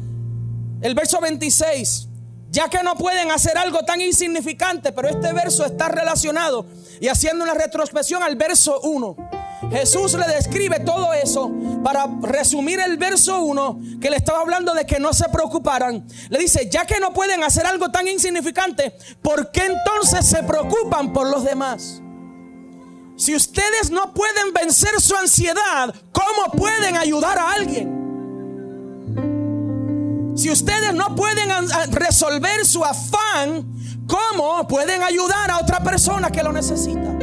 el 0.82 0.94
verso 0.94 1.22
26. 1.22 2.10
Ya 2.50 2.68
que 2.68 2.84
no 2.84 2.96
pueden 2.96 3.32
hacer 3.32 3.58
algo 3.58 3.80
tan 3.80 4.02
insignificante, 4.02 4.92
pero 4.92 5.08
este 5.08 5.32
verso 5.32 5.64
está 5.64 5.88
relacionado 5.88 6.66
y 7.00 7.08
haciendo 7.08 7.46
una 7.46 7.54
retrospección 7.54 8.22
al 8.22 8.36
verso 8.36 8.82
1. 8.82 9.16
Jesús 9.72 10.16
le 10.16 10.28
describe 10.28 10.82
todo 10.82 11.14
eso 11.14 11.50
para 11.82 12.08
resumir 12.24 12.82
el 12.82 12.98
verso 12.98 13.42
1 13.42 14.00
que 14.02 14.10
le 14.10 14.18
estaba 14.18 14.42
hablando 14.42 14.74
de 14.74 14.86
que 14.86 15.00
no 15.00 15.14
se 15.14 15.30
preocuparan. 15.30 16.06
Le 16.28 16.40
dice, 16.40 16.68
ya 16.70 16.86
que 16.86 17.00
no 17.00 17.14
pueden 17.14 17.42
hacer 17.42 17.66
algo 17.66 17.90
tan 17.90 18.06
insignificante, 18.10 18.98
¿por 19.22 19.50
qué 19.50 19.68
entonces 19.68 20.26
se 20.26 20.44
preocupan 20.44 21.14
por 21.14 21.30
los 21.30 21.46
demás? 21.46 22.02
Si 23.22 23.36
ustedes 23.36 23.92
no 23.92 24.16
pueden 24.16 24.52
vencer 24.52 25.00
su 25.00 25.16
ansiedad, 25.16 25.94
¿cómo 26.12 26.54
pueden 26.58 26.98
ayudar 26.98 27.38
a 27.38 27.52
alguien? 27.52 28.02
Si 30.36 30.50
ustedes 30.50 30.92
no 30.96 31.16
pueden 31.16 31.52
resolver 31.92 32.66
su 32.66 32.84
afán, 32.84 33.72
¿cómo 34.08 34.68
pueden 34.68 35.04
ayudar 35.04 35.52
a 35.52 35.60
otra 35.60 35.84
persona 35.84 36.32
que 36.32 36.42
lo 36.42 36.52
necesita? 36.52 37.16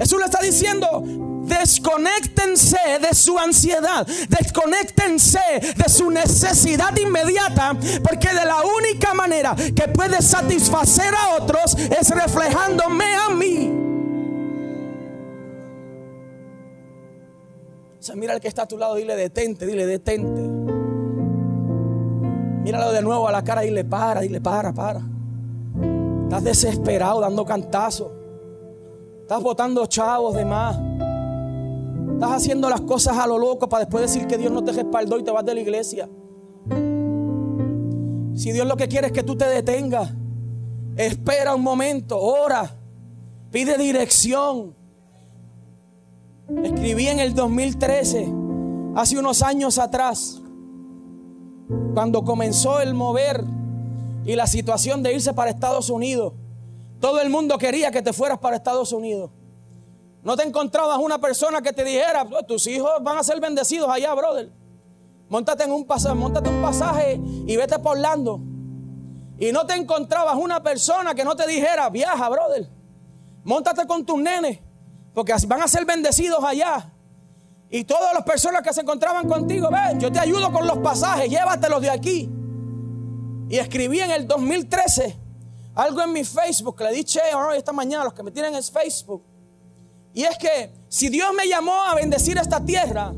Jesús 0.00 0.18
le 0.18 0.24
está 0.24 0.40
diciendo, 0.42 1.04
desconéctense 1.44 2.98
de 3.00 3.14
su 3.14 3.38
ansiedad, 3.38 4.04
desconéctense 4.28 5.38
de 5.76 5.88
su 5.88 6.10
necesidad 6.10 6.96
inmediata, 6.96 7.76
porque 8.02 8.26
de 8.26 8.44
la 8.44 8.60
única 8.76 9.14
manera 9.14 9.54
que 9.54 9.86
puede 9.86 10.20
satisfacer 10.20 11.14
a 11.14 11.36
otros 11.36 11.76
es 11.76 12.10
reflejándome 12.10 13.14
a 13.14 13.28
mí. 13.28 13.73
Mira 18.14 18.34
al 18.34 18.40
que 18.40 18.48
está 18.48 18.62
a 18.62 18.68
tu 18.68 18.76
lado, 18.76 18.94
dile 18.96 19.16
detente, 19.16 19.66
dile 19.66 19.86
detente. 19.86 20.40
Míralo 22.62 22.92
de 22.92 23.02
nuevo 23.02 23.26
a 23.28 23.32
la 23.32 23.42
cara 23.42 23.64
y 23.64 23.70
le 23.70 23.84
para, 23.84 24.20
dile 24.20 24.40
para, 24.40 24.72
para. 24.72 25.00
Estás 26.24 26.44
desesperado 26.44 27.20
dando 27.20 27.44
cantazos. 27.44 28.10
Estás 29.20 29.42
botando 29.42 29.86
chavos 29.86 30.34
de 30.34 30.44
más. 30.44 30.78
Estás 32.14 32.30
haciendo 32.30 32.68
las 32.68 32.82
cosas 32.82 33.16
a 33.18 33.26
lo 33.26 33.38
loco 33.38 33.68
para 33.68 33.84
después 33.84 34.02
decir 34.02 34.26
que 34.26 34.36
Dios 34.36 34.52
no 34.52 34.62
te 34.62 34.72
respaldó 34.72 35.18
y 35.18 35.22
te 35.22 35.30
vas 35.30 35.44
de 35.44 35.54
la 35.54 35.60
iglesia. 35.60 36.08
Si 38.34 38.52
Dios 38.52 38.66
lo 38.66 38.76
que 38.76 38.88
quiere 38.88 39.08
es 39.08 39.12
que 39.12 39.22
tú 39.22 39.36
te 39.36 39.46
detengas, 39.46 40.12
espera 40.96 41.54
un 41.54 41.62
momento, 41.62 42.18
ora, 42.18 42.76
pide 43.50 43.78
dirección. 43.78 44.74
Escribí 46.62 47.08
en 47.08 47.20
el 47.20 47.34
2013, 47.34 48.32
hace 48.94 49.18
unos 49.18 49.42
años 49.42 49.78
atrás, 49.78 50.40
cuando 51.94 52.24
comenzó 52.24 52.80
el 52.80 52.94
mover 52.94 53.44
y 54.24 54.36
la 54.36 54.46
situación 54.46 55.02
de 55.02 55.14
irse 55.14 55.34
para 55.34 55.50
Estados 55.50 55.90
Unidos, 55.90 56.34
todo 57.00 57.20
el 57.20 57.28
mundo 57.28 57.58
quería 57.58 57.90
que 57.90 58.02
te 58.02 58.12
fueras 58.12 58.38
para 58.38 58.56
Estados 58.56 58.92
Unidos. 58.92 59.30
No 60.22 60.36
te 60.36 60.42
encontrabas 60.42 60.98
una 60.98 61.20
persona 61.20 61.60
que 61.60 61.72
te 61.72 61.84
dijera, 61.84 62.24
pues, 62.24 62.46
tus 62.46 62.66
hijos 62.66 62.90
van 63.02 63.18
a 63.18 63.22
ser 63.22 63.40
bendecidos 63.40 63.90
allá, 63.90 64.14
brother. 64.14 64.50
Móntate 65.28 65.64
en 65.64 65.72
un 65.72 65.84
pasaje, 65.84 66.14
montate 66.14 66.48
un 66.48 66.62
pasaje 66.62 67.20
y 67.46 67.56
vete 67.56 67.78
por 67.78 67.96
Orlando. 67.96 68.40
Y 69.38 69.52
no 69.52 69.66
te 69.66 69.74
encontrabas 69.74 70.36
una 70.36 70.62
persona 70.62 71.14
que 71.14 71.24
no 71.24 71.36
te 71.36 71.46
dijera, 71.46 71.90
viaja, 71.90 72.28
brother. 72.28 72.70
Móntate 73.42 73.86
con 73.86 74.06
tus 74.06 74.18
nenes, 74.18 74.60
porque 75.14 75.32
van 75.46 75.62
a 75.62 75.68
ser 75.68 75.84
bendecidos 75.84 76.42
allá. 76.44 76.90
Y 77.70 77.84
todas 77.84 78.12
las 78.12 78.24
personas 78.24 78.62
que 78.62 78.72
se 78.72 78.82
encontraban 78.82 79.28
contigo, 79.28 79.68
ven, 79.70 79.98
yo 79.98 80.12
te 80.12 80.18
ayudo 80.18 80.52
con 80.52 80.66
los 80.66 80.78
pasajes, 80.78 81.30
llévatelos 81.30 81.80
de 81.80 81.90
aquí. 81.90 82.30
Y 83.48 83.56
escribí 83.58 84.00
en 84.00 84.10
el 84.10 84.26
2013 84.26 85.24
algo 85.74 86.02
en 86.02 86.12
mi 86.12 86.24
Facebook, 86.24 86.80
le 86.80 86.92
dije 86.92 87.20
esta 87.56 87.72
mañana 87.72 88.04
los 88.04 88.14
que 88.14 88.22
me 88.22 88.30
tienen 88.30 88.54
en 88.54 88.62
Facebook. 88.62 89.24
Y 90.12 90.22
es 90.22 90.38
que 90.38 90.72
si 90.88 91.08
Dios 91.08 91.32
me 91.36 91.48
llamó 91.48 91.82
a 91.82 91.96
bendecir 91.96 92.38
esta 92.38 92.64
tierra, 92.64 93.12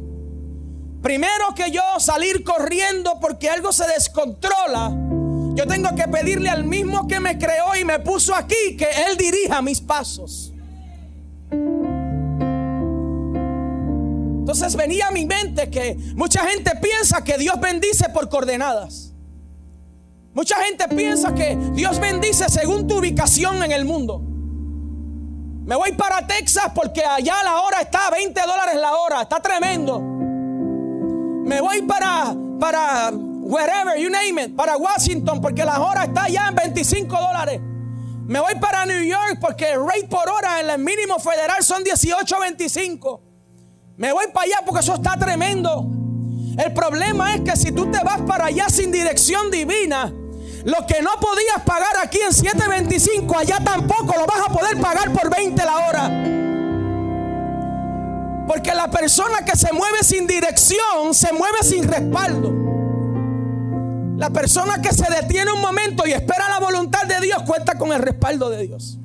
primero 1.02 1.54
que 1.54 1.70
yo 1.70 1.82
salir 1.98 2.42
corriendo 2.42 3.20
porque 3.20 3.50
algo 3.50 3.72
se 3.72 3.86
descontrola, 3.86 4.90
yo 5.54 5.66
tengo 5.66 5.94
que 5.94 6.08
pedirle 6.08 6.48
al 6.48 6.64
mismo 6.64 7.06
que 7.06 7.20
me 7.20 7.38
creó 7.38 7.76
y 7.78 7.84
me 7.84 7.98
puso 7.98 8.34
aquí 8.34 8.76
que 8.78 8.88
Él 9.06 9.18
dirija 9.18 9.60
mis 9.60 9.82
pasos. 9.82 10.54
Entonces 14.46 14.76
venía 14.76 15.08
a 15.08 15.10
mi 15.10 15.24
mente 15.24 15.68
que 15.70 15.96
mucha 16.14 16.46
gente 16.46 16.70
piensa 16.80 17.24
que 17.24 17.36
Dios 17.36 17.58
bendice 17.58 18.08
por 18.10 18.28
coordenadas. 18.28 19.12
Mucha 20.34 20.54
gente 20.62 20.86
piensa 20.86 21.34
que 21.34 21.58
Dios 21.72 21.98
bendice 21.98 22.48
según 22.48 22.86
tu 22.86 22.98
ubicación 22.98 23.60
en 23.64 23.72
el 23.72 23.84
mundo. 23.84 24.20
Me 25.64 25.74
voy 25.74 25.90
para 25.94 26.28
Texas 26.28 26.70
porque 26.76 27.04
allá 27.04 27.42
la 27.42 27.60
hora 27.60 27.80
está 27.80 28.06
a 28.06 28.10
20 28.12 28.40
dólares 28.40 28.76
la 28.76 28.94
hora. 28.94 29.22
Está 29.22 29.40
tremendo. 29.40 29.98
Me 29.98 31.60
voy 31.60 31.82
para, 31.82 32.32
para 32.60 33.10
wherever, 33.10 33.98
you 33.98 34.08
name 34.08 34.44
it, 34.44 34.54
para 34.54 34.76
Washington 34.76 35.40
porque 35.40 35.64
la 35.64 35.80
hora 35.80 36.04
está 36.04 36.22
allá 36.22 36.50
en 36.50 36.54
25 36.54 37.16
dólares. 37.16 37.60
Me 38.28 38.38
voy 38.38 38.54
para 38.60 38.86
New 38.86 39.02
York 39.02 39.38
porque 39.40 39.72
el 39.72 39.80
rate 39.84 40.06
por 40.08 40.28
hora 40.28 40.60
en 40.60 40.70
el 40.70 40.78
mínimo 40.78 41.18
federal 41.18 41.64
son 41.64 41.82
18.25. 41.82 43.25
Me 43.96 44.12
voy 44.12 44.26
para 44.32 44.44
allá 44.44 44.56
porque 44.64 44.80
eso 44.80 44.94
está 44.94 45.16
tremendo. 45.16 45.86
El 46.58 46.72
problema 46.72 47.34
es 47.34 47.40
que 47.42 47.56
si 47.56 47.72
tú 47.72 47.90
te 47.90 47.98
vas 48.02 48.20
para 48.22 48.46
allá 48.46 48.68
sin 48.68 48.92
dirección 48.92 49.50
divina, 49.50 50.12
lo 50.64 50.86
que 50.86 51.00
no 51.00 51.10
podías 51.20 51.62
pagar 51.64 51.96
aquí 52.02 52.18
en 52.18 52.32
7.25, 52.32 53.36
allá 53.36 53.58
tampoco 53.62 54.14
lo 54.18 54.26
vas 54.26 54.48
a 54.48 54.52
poder 54.52 54.80
pagar 54.80 55.12
por 55.12 55.34
20 55.34 55.64
la 55.64 55.76
hora. 55.76 56.08
Porque 58.46 58.74
la 58.74 58.90
persona 58.90 59.44
que 59.44 59.56
se 59.56 59.72
mueve 59.72 60.02
sin 60.02 60.26
dirección 60.26 61.14
se 61.14 61.32
mueve 61.32 61.62
sin 61.62 61.88
respaldo. 61.88 62.52
La 64.18 64.30
persona 64.30 64.80
que 64.80 64.92
se 64.92 65.10
detiene 65.10 65.52
un 65.52 65.60
momento 65.60 66.06
y 66.06 66.12
espera 66.12 66.48
la 66.48 66.58
voluntad 66.58 67.04
de 67.06 67.20
Dios 67.20 67.42
cuenta 67.42 67.76
con 67.76 67.92
el 67.92 68.00
respaldo 68.00 68.50
de 68.50 68.66
Dios. 68.66 68.98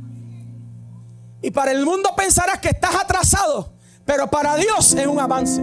Y 1.42 1.52
para 1.52 1.72
el 1.72 1.86
mundo 1.86 2.12
pensarás 2.16 2.60
que 2.60 2.70
estás 2.70 2.96
atrasado. 2.96 3.74
Pero 4.12 4.28
para 4.28 4.58
Dios 4.58 4.94
es 4.94 5.08
un 5.08 5.18
avance. 5.22 5.62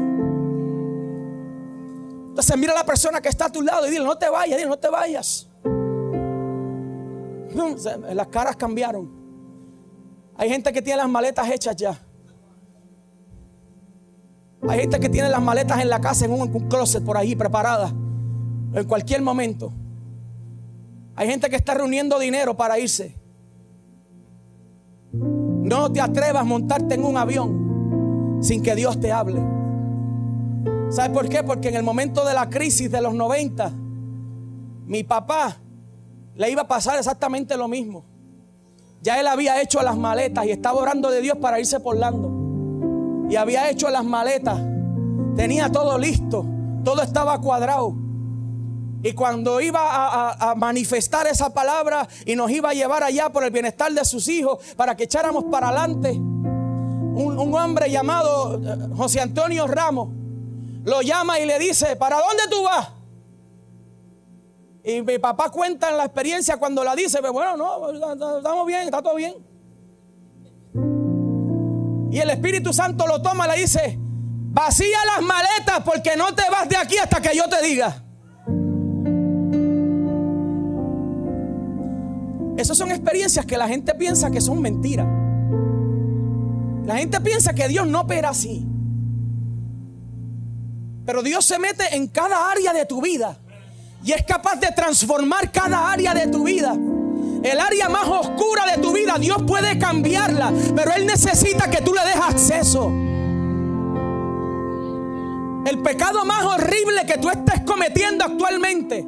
Entonces 2.28 2.56
mira 2.56 2.72
a 2.72 2.76
la 2.76 2.84
persona 2.84 3.20
que 3.20 3.28
está 3.28 3.44
a 3.44 3.52
tu 3.52 3.60
lado 3.60 3.86
y 3.86 3.90
dile, 3.90 4.06
no 4.06 4.16
te 4.16 4.30
vayas, 4.30 4.56
dile, 4.56 4.70
no 4.70 4.78
te 4.78 4.88
vayas. 4.88 5.46
Las 8.14 8.26
caras 8.28 8.56
cambiaron. 8.56 9.12
Hay 10.34 10.48
gente 10.48 10.72
que 10.72 10.80
tiene 10.80 10.96
las 10.96 11.10
maletas 11.10 11.50
hechas 11.50 11.76
ya. 11.76 12.00
Hay 14.66 14.80
gente 14.80 14.98
que 14.98 15.10
tiene 15.10 15.28
las 15.28 15.42
maletas 15.42 15.82
en 15.82 15.90
la 15.90 16.00
casa, 16.00 16.24
en 16.24 16.32
un, 16.32 16.48
closet 16.70 17.04
por 17.04 17.18
ahí, 17.18 17.36
preparada 17.36 17.92
En 18.72 18.84
cualquier 18.88 19.20
momento. 19.20 19.74
Hay 21.16 21.28
gente 21.28 21.50
que 21.50 21.56
está 21.56 21.74
reuniendo 21.74 22.18
dinero 22.18 22.56
para 22.56 22.78
irse. 22.78 23.14
No 25.12 25.92
te 25.92 26.00
atrevas 26.00 26.40
a 26.40 26.44
montarte 26.44 26.94
en 26.94 27.04
un 27.04 27.18
avión 27.18 27.67
sin 28.40 28.62
que 28.62 28.74
Dios 28.74 29.00
te 29.00 29.12
hable. 29.12 29.40
¿Sabe 30.90 31.12
por 31.12 31.28
qué? 31.28 31.42
Porque 31.42 31.68
en 31.68 31.76
el 31.76 31.82
momento 31.82 32.24
de 32.24 32.34
la 32.34 32.48
crisis 32.48 32.90
de 32.90 33.02
los 33.02 33.14
90, 33.14 33.72
mi 34.86 35.04
papá 35.04 35.56
le 36.34 36.50
iba 36.50 36.62
a 36.62 36.68
pasar 36.68 36.98
exactamente 36.98 37.56
lo 37.56 37.68
mismo. 37.68 38.04
Ya 39.02 39.20
él 39.20 39.26
había 39.26 39.60
hecho 39.60 39.82
las 39.82 39.96
maletas 39.96 40.46
y 40.46 40.50
estaba 40.50 40.78
orando 40.78 41.10
de 41.10 41.20
Dios 41.20 41.36
para 41.38 41.60
irse 41.60 41.78
por 41.78 41.96
Lando. 41.96 43.28
Y 43.30 43.36
había 43.36 43.70
hecho 43.70 43.90
las 43.90 44.04
maletas. 44.04 44.58
Tenía 45.36 45.70
todo 45.70 45.98
listo. 45.98 46.44
Todo 46.84 47.02
estaba 47.02 47.40
cuadrado. 47.40 47.94
Y 49.02 49.12
cuando 49.12 49.60
iba 49.60 50.32
a, 50.32 50.54
manifestar 50.56 51.26
esa 51.26 51.52
palabra 51.54 52.08
y 52.24 52.34
nos 52.34 52.50
iba 52.50 52.70
a 52.70 52.74
llevar 52.74 53.04
allá 53.04 53.28
por 53.30 53.44
el 53.44 53.50
bienestar 53.50 53.92
de 53.92 54.04
sus 54.04 54.26
hijos 54.28 54.58
para 54.76 54.96
que 54.96 55.04
echáramos 55.04 55.44
para 55.44 55.68
adelante, 55.68 56.20
un, 57.18 57.54
hombre 57.54 57.90
llamado 57.90 58.60
eh, 58.62 58.88
José 58.96 59.20
Antonio 59.20 59.66
Ramos 59.66 60.10
lo 60.84 61.02
llama 61.02 61.38
y 61.38 61.46
le 61.46 61.58
dice, 61.58 61.96
¿para 61.96 62.16
dónde 62.16 62.44
tú 62.50 62.62
vas? 62.62 62.88
Y 64.84 65.02
mi 65.02 65.18
papá 65.18 65.50
cuenta 65.50 65.90
en 65.90 65.96
la 65.96 66.04
experiencia 66.04 66.56
cuando 66.56 66.82
la 66.82 66.94
dice, 66.94 67.18
pues 67.20 67.32
bueno, 67.32 67.56
no, 67.56 68.38
estamos 68.38 68.66
bien, 68.66 68.82
está 68.82 69.02
todo 69.02 69.16
bien. 69.16 69.34
Y 72.10 72.18
el 72.18 72.30
Espíritu 72.30 72.72
Santo 72.72 73.06
lo 73.06 73.20
toma 73.20 73.46
y 73.46 73.50
le 73.50 73.60
dice, 73.62 73.98
vacía 73.98 74.98
las 75.04 75.22
maletas 75.22 75.82
porque 75.84 76.16
no 76.16 76.34
te 76.34 76.42
vas 76.50 76.68
de 76.68 76.76
aquí 76.76 76.96
hasta 76.96 77.20
que 77.20 77.36
yo 77.36 77.44
te 77.48 77.60
diga. 77.66 78.02
Esas 82.56 82.78
son 82.78 82.90
experiencias 82.90 83.44
que 83.44 83.58
la 83.58 83.68
gente 83.68 83.94
piensa 83.94 84.30
que 84.30 84.40
son 84.40 84.62
mentiras. 84.62 85.27
La 86.88 86.96
gente 86.96 87.20
piensa 87.20 87.52
que 87.52 87.68
Dios 87.68 87.86
no 87.86 88.00
opera 88.00 88.30
así. 88.30 88.66
Pero 91.04 91.22
Dios 91.22 91.44
se 91.44 91.58
mete 91.58 91.94
en 91.94 92.08
cada 92.08 92.50
área 92.50 92.72
de 92.72 92.86
tu 92.86 93.02
vida. 93.02 93.36
Y 94.02 94.12
es 94.12 94.24
capaz 94.24 94.54
de 94.56 94.68
transformar 94.68 95.52
cada 95.52 95.92
área 95.92 96.14
de 96.14 96.28
tu 96.28 96.44
vida. 96.44 96.74
El 97.42 97.60
área 97.60 97.90
más 97.90 98.08
oscura 98.08 98.64
de 98.74 98.80
tu 98.80 98.94
vida, 98.94 99.18
Dios 99.18 99.36
puede 99.46 99.78
cambiarla, 99.78 100.50
pero 100.74 100.92
Él 100.94 101.04
necesita 101.04 101.68
que 101.68 101.82
tú 101.82 101.92
le 101.92 102.00
des 102.06 102.16
acceso. 102.16 102.90
El 105.66 105.82
pecado 105.82 106.24
más 106.24 106.42
horrible 106.42 107.04
que 107.06 107.18
tú 107.18 107.28
estés 107.28 107.60
cometiendo 107.66 108.24
actualmente, 108.24 109.06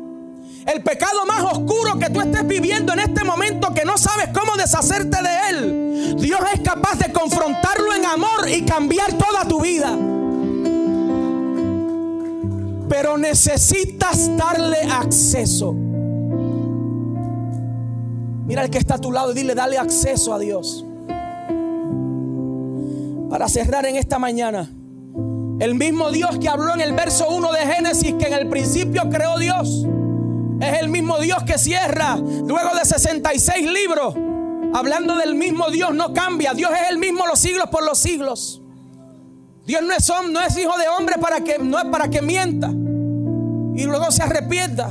el 0.73 0.83
pecado 0.83 1.27
más 1.27 1.43
oscuro 1.43 1.99
que 1.99 2.11
tú 2.11 2.21
estés 2.21 2.47
viviendo 2.47 2.93
en 2.93 3.01
este 3.01 3.25
momento 3.25 3.75
que 3.75 3.85
no 3.85 3.99
sabes 3.99 4.29
cómo 4.29 4.57
deshacerte 4.57 5.19
de 5.23 5.51
él, 5.51 6.17
Dios 6.17 6.41
es 6.55 6.61
capaz 6.61 6.99
de 6.99 7.13
confrontarlo 7.13 7.95
en 7.95 8.05
amor 8.05 8.49
y 8.49 8.65
cambiar 8.65 9.13
toda 9.15 9.45
tu 9.49 9.61
vida. 9.61 9.97
Pero 12.89 13.19
necesitas 13.19 14.37
darle 14.37 14.79
acceso. 14.91 15.73
Mira 18.47 18.63
el 18.63 18.71
que 18.71 18.79
está 18.79 18.95
a 18.95 18.99
tu 18.99 19.13
lado 19.13 19.33
y 19.33 19.35
dile, 19.35 19.55
dale 19.55 19.79
acceso 19.79 20.35
a 20.35 20.39
Dios. 20.39 20.85
Para 23.29 23.49
cerrar 23.49 23.87
en 23.87 23.97
esta 23.97 24.19
mañana, 24.19 24.69
el 25.61 25.75
mismo 25.75 26.11
Dios 26.11 26.39
que 26.39 26.49
habló 26.49 26.75
en 26.75 26.81
el 26.81 26.93
verso 26.93 27.29
1 27.29 27.53
de 27.53 27.59
Génesis, 27.61 28.15
que 28.15 28.27
en 28.27 28.33
el 28.33 28.49
principio 28.49 29.09
creó 29.09 29.39
Dios, 29.39 29.87
es 30.61 30.81
el 30.81 30.89
mismo 30.89 31.19
Dios 31.19 31.43
que 31.45 31.59
cierra 31.59 32.17
luego 32.17 32.75
de 32.77 32.85
66 32.85 33.71
libros. 33.71 34.15
Hablando 34.73 35.17
del 35.17 35.35
mismo 35.35 35.69
Dios 35.71 35.95
no 35.95 36.13
cambia. 36.13 36.55
Dios 36.55 36.71
es 36.71 36.91
el 36.91 36.99
mismo 36.99 37.27
los 37.27 37.39
siglos 37.39 37.69
por 37.71 37.85
los 37.85 37.99
siglos. 37.99 38.63
Dios 39.67 39.83
no 39.83 39.93
es, 39.93 40.13
no 40.31 40.41
es 40.41 40.57
hijo 40.57 40.77
de 40.79 40.89
hombre 40.89 41.17
para 41.21 41.43
que, 41.43 41.59
no 41.59 41.79
es 41.79 41.85
para 41.87 42.09
que 42.09 42.23
mienta 42.23 42.69
y 42.71 43.85
luego 43.85 44.11
se 44.11 44.23
arrepienta. 44.23 44.91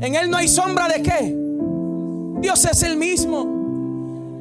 En 0.00 0.14
Él 0.14 0.30
no 0.30 0.36
hay 0.36 0.48
sombra 0.48 0.88
de 0.88 1.02
qué 1.02 1.36
Dios 2.40 2.64
es 2.64 2.82
el 2.82 2.96
mismo. 2.96 3.57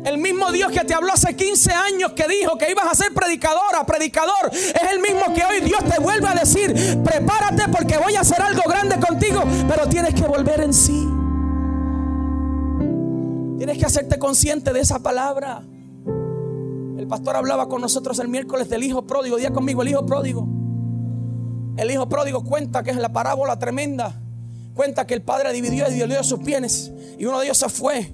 El 0.03 0.17
mismo 0.17 0.51
Dios 0.51 0.71
que 0.71 0.81
te 0.85 0.93
habló 0.93 1.11
hace 1.11 1.35
15 1.35 1.71
años 1.71 2.13
que 2.13 2.25
dijo 2.27 2.57
que 2.57 2.71
ibas 2.71 2.85
a 2.89 2.95
ser 2.95 3.13
predicadora, 3.13 3.85
predicador, 3.85 4.49
es 4.51 4.91
el 4.91 4.99
mismo 4.99 5.33
que 5.33 5.43
hoy 5.43 5.61
Dios 5.61 5.83
te 5.83 5.99
vuelve 5.99 6.27
a 6.27 6.33
decir, 6.33 6.73
prepárate 7.03 7.63
porque 7.71 7.97
voy 7.97 8.15
a 8.15 8.21
hacer 8.21 8.41
algo 8.41 8.61
grande 8.67 8.97
contigo, 8.99 9.43
pero 9.67 9.87
tienes 9.89 10.13
que 10.13 10.23
volver 10.23 10.61
en 10.61 10.73
sí. 10.73 11.07
Tienes 13.57 13.77
que 13.77 13.85
hacerte 13.85 14.17
consciente 14.17 14.71
de 14.71 14.79
esa 14.79 14.99
palabra. 14.99 15.63
El 16.97 17.07
pastor 17.07 17.35
hablaba 17.35 17.67
con 17.67 17.81
nosotros 17.81 18.19
el 18.19 18.27
miércoles 18.27 18.69
del 18.69 18.83
hijo 18.83 19.05
pródigo, 19.05 19.35
día 19.37 19.51
conmigo, 19.51 19.81
el 19.81 19.89
hijo 19.89 20.05
pródigo. 20.05 20.47
El 21.75 21.91
hijo 21.91 22.07
pródigo 22.07 22.43
cuenta 22.43 22.83
que 22.83 22.91
es 22.91 22.97
la 22.97 23.11
parábola 23.11 23.59
tremenda 23.59 24.21
cuenta 24.77 25.07
que 25.07 25.15
el 25.15 25.23
padre 25.23 25.51
dividió 25.51 25.89
y 25.89 25.93
dividió 25.95 26.23
sus 26.23 26.39
bienes 26.39 26.91
y 27.17 27.25
uno 27.25 27.39
de 27.39 27.47
ellos 27.47 27.57
se 27.57 27.67
fue. 27.67 28.13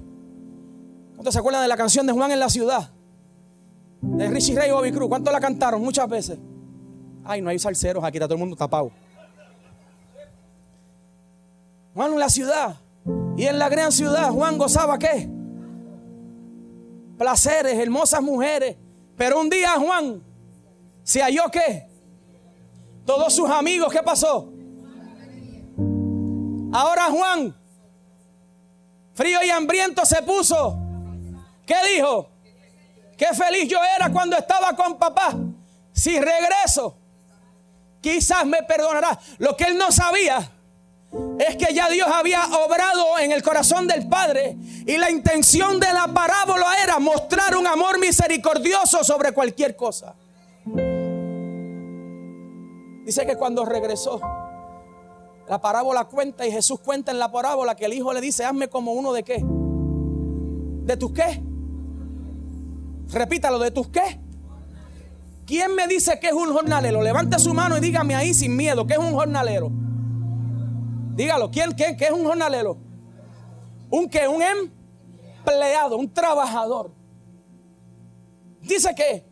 ¿Cuántos 1.14 1.32
se 1.32 1.40
acuerdan 1.40 1.62
de 1.62 1.68
la 1.68 1.76
canción 1.76 2.06
de 2.06 2.12
Juan 2.12 2.30
en 2.30 2.40
la 2.40 2.48
ciudad? 2.48 2.90
De 4.00 4.28
Richie 4.28 4.54
Ray 4.54 4.68
y 4.68 4.72
Bobby 4.72 4.92
Cruz. 4.92 5.08
¿Cuántos 5.08 5.32
la 5.32 5.40
cantaron? 5.40 5.80
Muchas 5.80 6.08
veces. 6.08 6.38
Ay, 7.24 7.40
no 7.40 7.50
hay 7.50 7.58
salseros 7.58 8.04
aquí, 8.04 8.18
está 8.18 8.26
todo 8.26 8.34
el 8.34 8.40
mundo 8.40 8.56
tapado. 8.56 8.90
Juan 11.94 12.12
en 12.12 12.18
la 12.18 12.28
ciudad. 12.28 12.76
Y 13.36 13.46
en 13.46 13.58
la 13.58 13.68
gran 13.68 13.92
ciudad, 13.92 14.30
Juan 14.30 14.58
gozaba 14.58 14.98
qué? 14.98 15.28
Placeres, 17.16 17.78
hermosas 17.78 18.20
mujeres. 18.22 18.76
Pero 19.16 19.40
un 19.40 19.48
día 19.48 19.70
Juan 19.78 20.22
se 21.02 21.22
halló 21.22 21.44
qué? 21.50 21.88
Todos 23.04 23.34
sus 23.34 23.48
amigos, 23.48 23.92
¿qué 23.92 24.02
pasó? 24.02 24.50
Ahora 26.72 27.04
Juan, 27.04 27.54
frío 29.12 29.38
y 29.44 29.50
hambriento 29.50 30.04
se 30.04 30.22
puso. 30.22 30.83
¿Qué 31.66 31.74
dijo? 31.94 32.28
Qué 33.16 33.26
feliz 33.26 33.68
yo 33.68 33.78
era 33.96 34.10
cuando 34.10 34.36
estaba 34.36 34.74
con 34.74 34.98
papá. 34.98 35.34
Si 35.92 36.18
regreso, 36.18 36.96
quizás 38.00 38.44
me 38.44 38.62
perdonará. 38.62 39.18
Lo 39.38 39.56
que 39.56 39.64
él 39.64 39.78
no 39.78 39.92
sabía 39.92 40.50
es 41.38 41.56
que 41.56 41.72
ya 41.72 41.88
Dios 41.88 42.08
había 42.08 42.44
obrado 42.64 43.18
en 43.20 43.30
el 43.30 43.42
corazón 43.42 43.86
del 43.86 44.08
Padre 44.08 44.56
y 44.86 44.96
la 44.96 45.10
intención 45.10 45.78
de 45.78 45.92
la 45.92 46.08
parábola 46.08 46.66
era 46.82 46.98
mostrar 46.98 47.56
un 47.56 47.66
amor 47.66 48.00
misericordioso 48.00 49.04
sobre 49.04 49.32
cualquier 49.32 49.76
cosa. 49.76 50.14
Dice 53.04 53.26
que 53.26 53.36
cuando 53.36 53.64
regresó, 53.64 54.20
la 55.48 55.60
parábola 55.60 56.06
cuenta 56.06 56.46
y 56.46 56.50
Jesús 56.50 56.80
cuenta 56.80 57.12
en 57.12 57.18
la 57.18 57.30
parábola 57.30 57.76
que 57.76 57.84
el 57.84 57.92
hijo 57.92 58.12
le 58.12 58.20
dice, 58.20 58.44
hazme 58.44 58.68
como 58.68 58.92
uno 58.92 59.12
de 59.12 59.22
qué. 59.22 59.40
¿De 59.44 60.96
tus 60.96 61.12
qué? 61.12 61.43
Repítalo, 63.12 63.58
¿de 63.58 63.70
tus 63.70 63.88
qué? 63.88 64.20
¿Quién 65.46 65.74
me 65.74 65.86
dice 65.86 66.18
que 66.18 66.28
es 66.28 66.32
un 66.32 66.52
jornalero? 66.52 67.02
Levante 67.02 67.38
su 67.38 67.52
mano 67.52 67.76
y 67.76 67.80
dígame 67.80 68.14
ahí 68.14 68.32
sin 68.32 68.56
miedo, 68.56 68.86
¿qué 68.86 68.94
es 68.94 68.98
un 68.98 69.12
jornalero? 69.12 69.70
Dígalo, 71.14 71.50
¿quién 71.50 71.74
qué, 71.74 71.96
qué 71.96 72.06
es 72.06 72.12
un 72.12 72.24
jornalero? 72.24 72.78
¿Un 73.90 74.08
qué? 74.08 74.26
Un 74.26 74.42
empleado, 74.42 75.96
un 75.96 76.12
trabajador. 76.12 76.92
Dice 78.62 78.94
que 78.94 79.24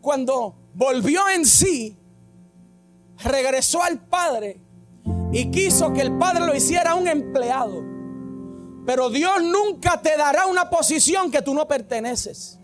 cuando 0.00 0.56
volvió 0.74 1.20
en 1.28 1.44
sí, 1.44 1.98
regresó 3.22 3.82
al 3.82 3.98
Padre 4.00 4.60
y 5.32 5.50
quiso 5.50 5.92
que 5.92 6.00
el 6.00 6.16
Padre 6.18 6.46
lo 6.46 6.54
hiciera 6.54 6.94
un 6.94 7.06
empleado. 7.06 7.82
Pero 8.84 9.10
Dios 9.10 9.42
nunca 9.42 10.00
te 10.00 10.16
dará 10.16 10.46
una 10.46 10.68
posición 10.70 11.30
que 11.30 11.42
tú 11.42 11.54
no 11.54 11.68
perteneces. 11.68 12.58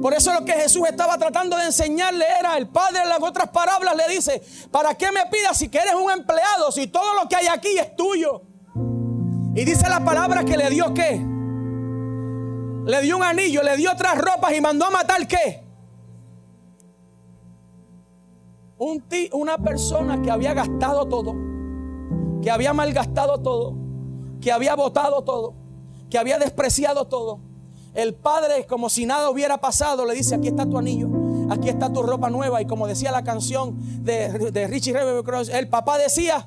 Por 0.00 0.14
eso 0.14 0.32
lo 0.32 0.44
que 0.44 0.52
Jesús 0.52 0.86
estaba 0.88 1.18
tratando 1.18 1.56
de 1.56 1.66
enseñarle 1.66 2.24
era, 2.38 2.56
el 2.56 2.68
Padre 2.68 3.00
en 3.02 3.08
las 3.08 3.20
otras 3.20 3.48
palabras 3.48 3.96
le 3.96 4.14
dice, 4.14 4.42
¿para 4.70 4.94
qué 4.94 5.10
me 5.10 5.26
pidas 5.26 5.58
si 5.58 5.68
que 5.68 5.78
eres 5.78 5.94
un 5.94 6.10
empleado, 6.10 6.70
si 6.70 6.86
todo 6.86 7.14
lo 7.14 7.28
que 7.28 7.36
hay 7.36 7.46
aquí 7.48 7.76
es 7.78 7.96
tuyo? 7.96 8.42
Y 9.54 9.64
dice 9.64 9.88
la 9.88 10.04
palabra 10.04 10.44
que 10.44 10.56
le 10.56 10.70
dio 10.70 10.94
qué? 10.94 11.20
Le 12.84 13.02
dio 13.02 13.16
un 13.16 13.24
anillo, 13.24 13.62
le 13.62 13.76
dio 13.76 13.90
otras 13.90 14.18
ropas 14.18 14.54
y 14.54 14.60
mandó 14.60 14.86
a 14.86 14.90
matar 14.90 15.26
qué? 15.26 15.64
una 19.32 19.58
persona 19.58 20.22
que 20.22 20.30
había 20.30 20.54
gastado 20.54 21.06
todo, 21.08 21.34
que 22.40 22.50
había 22.50 22.72
malgastado 22.72 23.38
todo, 23.38 23.74
que 24.40 24.52
había 24.52 24.76
botado 24.76 25.24
todo, 25.24 25.54
que 26.08 26.18
había 26.18 26.38
despreciado 26.38 27.06
todo. 27.06 27.47
El 27.94 28.14
padre, 28.14 28.66
como 28.66 28.88
si 28.88 29.06
nada 29.06 29.30
hubiera 29.30 29.58
pasado, 29.58 30.04
le 30.04 30.14
dice, 30.14 30.34
aquí 30.34 30.48
está 30.48 30.66
tu 30.66 30.78
anillo, 30.78 31.08
aquí 31.50 31.68
está 31.68 31.92
tu 31.92 32.02
ropa 32.02 32.30
nueva. 32.30 32.60
Y 32.62 32.66
como 32.66 32.86
decía 32.86 33.10
la 33.10 33.24
canción 33.24 33.76
de, 34.04 34.66
Richie 34.68 34.92
Ray, 34.92 35.04
el 35.52 35.68
papá 35.68 35.98
decía, 35.98 36.46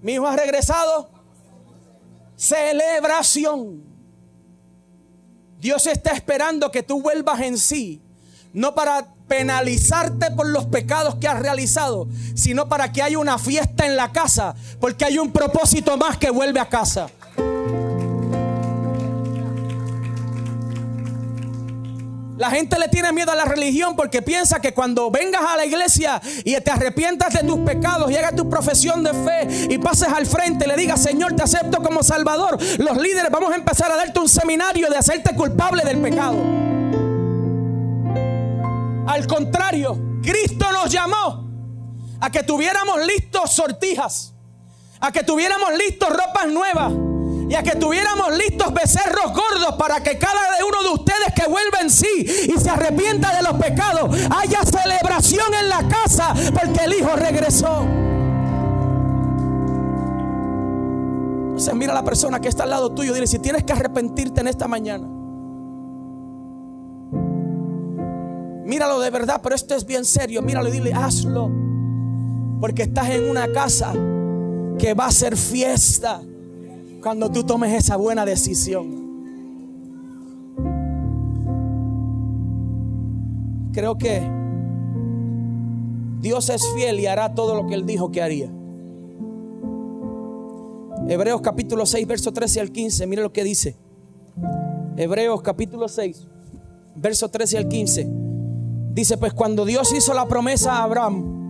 mi 0.00 0.14
hijo 0.14 0.26
ha 0.26 0.36
regresado, 0.36 1.10
celebración. 2.36 3.84
Dios 5.60 5.86
está 5.86 6.10
esperando 6.10 6.72
que 6.72 6.82
tú 6.82 7.00
vuelvas 7.00 7.40
en 7.40 7.56
sí, 7.56 8.02
no 8.52 8.74
para 8.74 9.14
penalizarte 9.28 10.32
por 10.32 10.48
los 10.48 10.66
pecados 10.66 11.14
que 11.14 11.28
has 11.28 11.40
realizado, 11.40 12.08
sino 12.34 12.68
para 12.68 12.92
que 12.92 13.00
haya 13.00 13.18
una 13.18 13.38
fiesta 13.38 13.86
en 13.86 13.96
la 13.96 14.10
casa, 14.10 14.56
porque 14.80 15.04
hay 15.04 15.18
un 15.18 15.30
propósito 15.30 15.96
más 15.96 16.18
que 16.18 16.30
vuelve 16.30 16.58
a 16.58 16.68
casa. 16.68 17.08
La 22.36 22.50
gente 22.50 22.78
le 22.78 22.88
tiene 22.88 23.12
miedo 23.12 23.30
a 23.30 23.34
la 23.34 23.44
religión 23.44 23.94
porque 23.94 24.22
piensa 24.22 24.60
que 24.60 24.72
cuando 24.72 25.10
vengas 25.10 25.42
a 25.42 25.56
la 25.56 25.66
iglesia 25.66 26.20
y 26.44 26.58
te 26.60 26.70
arrepientas 26.70 27.34
de 27.34 27.40
tus 27.40 27.58
pecados 27.60 28.10
y 28.10 28.16
hagas 28.16 28.34
tu 28.34 28.48
profesión 28.48 29.04
de 29.04 29.12
fe 29.12 29.66
y 29.68 29.78
pases 29.78 30.08
al 30.08 30.24
frente 30.24 30.64
y 30.64 30.68
le 30.68 30.76
digas, 30.76 31.02
Señor, 31.02 31.34
te 31.36 31.42
acepto 31.42 31.82
como 31.82 32.02
Salvador, 32.02 32.58
los 32.78 32.96
líderes 32.96 33.30
vamos 33.30 33.52
a 33.52 33.56
empezar 33.56 33.92
a 33.92 33.96
darte 33.96 34.18
un 34.18 34.28
seminario 34.28 34.88
de 34.88 34.96
hacerte 34.96 35.34
culpable 35.34 35.84
del 35.84 36.00
pecado. 36.00 36.36
Al 39.06 39.26
contrario, 39.26 39.98
Cristo 40.22 40.72
nos 40.72 40.90
llamó 40.90 41.50
a 42.18 42.30
que 42.30 42.42
tuviéramos 42.44 43.04
listos 43.04 43.52
sortijas, 43.52 44.32
a 45.00 45.12
que 45.12 45.22
tuviéramos 45.22 45.74
listos 45.76 46.08
ropas 46.08 46.48
nuevas 46.48 46.92
y 47.52 47.54
a 47.54 47.62
que 47.62 47.76
tuviéramos 47.76 48.34
listos 48.38 48.72
becerros 48.72 49.26
gordos 49.26 49.74
para 49.78 50.02
que 50.02 50.16
cada 50.16 50.40
uno 50.66 50.88
de 50.88 50.94
ustedes 50.94 51.34
que 51.36 51.46
vuelva 51.50 51.80
en 51.82 51.90
sí 51.90 52.08
y 52.48 52.58
se 52.58 52.70
arrepienta 52.70 53.36
de 53.36 53.42
los 53.42 53.52
pecados 53.60 54.16
haya 54.30 54.60
celebración 54.64 55.52
en 55.60 55.68
la 55.68 55.86
casa 55.86 56.32
porque 56.54 56.84
el 56.84 56.94
Hijo 56.94 57.14
regresó. 57.14 57.82
Entonces 61.48 61.74
mira 61.74 61.92
a 61.92 61.94
la 61.96 62.04
persona 62.04 62.40
que 62.40 62.48
está 62.48 62.62
al 62.62 62.70
lado 62.70 62.90
tuyo 62.92 63.10
y 63.10 63.14
dile 63.16 63.26
si 63.26 63.38
tienes 63.38 63.64
que 63.64 63.74
arrepentirte 63.74 64.40
en 64.40 64.48
esta 64.48 64.66
mañana. 64.66 65.06
Míralo 68.64 68.98
de 68.98 69.10
verdad, 69.10 69.40
pero 69.42 69.54
esto 69.54 69.74
es 69.74 69.84
bien 69.84 70.06
serio. 70.06 70.40
Míralo 70.40 70.70
y 70.70 70.72
dile, 70.72 70.94
hazlo. 70.94 71.50
Porque 72.62 72.84
estás 72.84 73.10
en 73.10 73.28
una 73.28 73.52
casa 73.52 73.92
que 74.78 74.94
va 74.94 75.04
a 75.04 75.12
ser 75.12 75.36
fiesta 75.36 76.22
cuando 77.02 77.30
tú 77.30 77.42
tomes 77.44 77.72
esa 77.72 77.96
buena 77.96 78.24
decisión. 78.24 79.02
Creo 83.72 83.98
que 83.98 84.22
Dios 86.20 86.48
es 86.48 86.62
fiel 86.74 87.00
y 87.00 87.06
hará 87.06 87.34
todo 87.34 87.54
lo 87.54 87.66
que 87.66 87.74
Él 87.74 87.84
dijo 87.84 88.12
que 88.12 88.22
haría. 88.22 88.50
Hebreos 91.08 91.40
capítulo 91.40 91.84
6, 91.84 92.06
verso 92.06 92.32
13 92.32 92.60
al 92.60 92.70
15, 92.70 93.06
mire 93.06 93.22
lo 93.22 93.32
que 93.32 93.42
dice. 93.42 93.74
Hebreos 94.96 95.42
capítulo 95.42 95.88
6, 95.88 96.28
verso 96.94 97.28
13 97.28 97.58
al 97.58 97.68
15. 97.68 98.08
Dice, 98.92 99.16
pues 99.16 99.32
cuando 99.32 99.64
Dios 99.64 99.92
hizo 99.92 100.14
la 100.14 100.28
promesa 100.28 100.74
a 100.74 100.84
Abraham, 100.84 101.40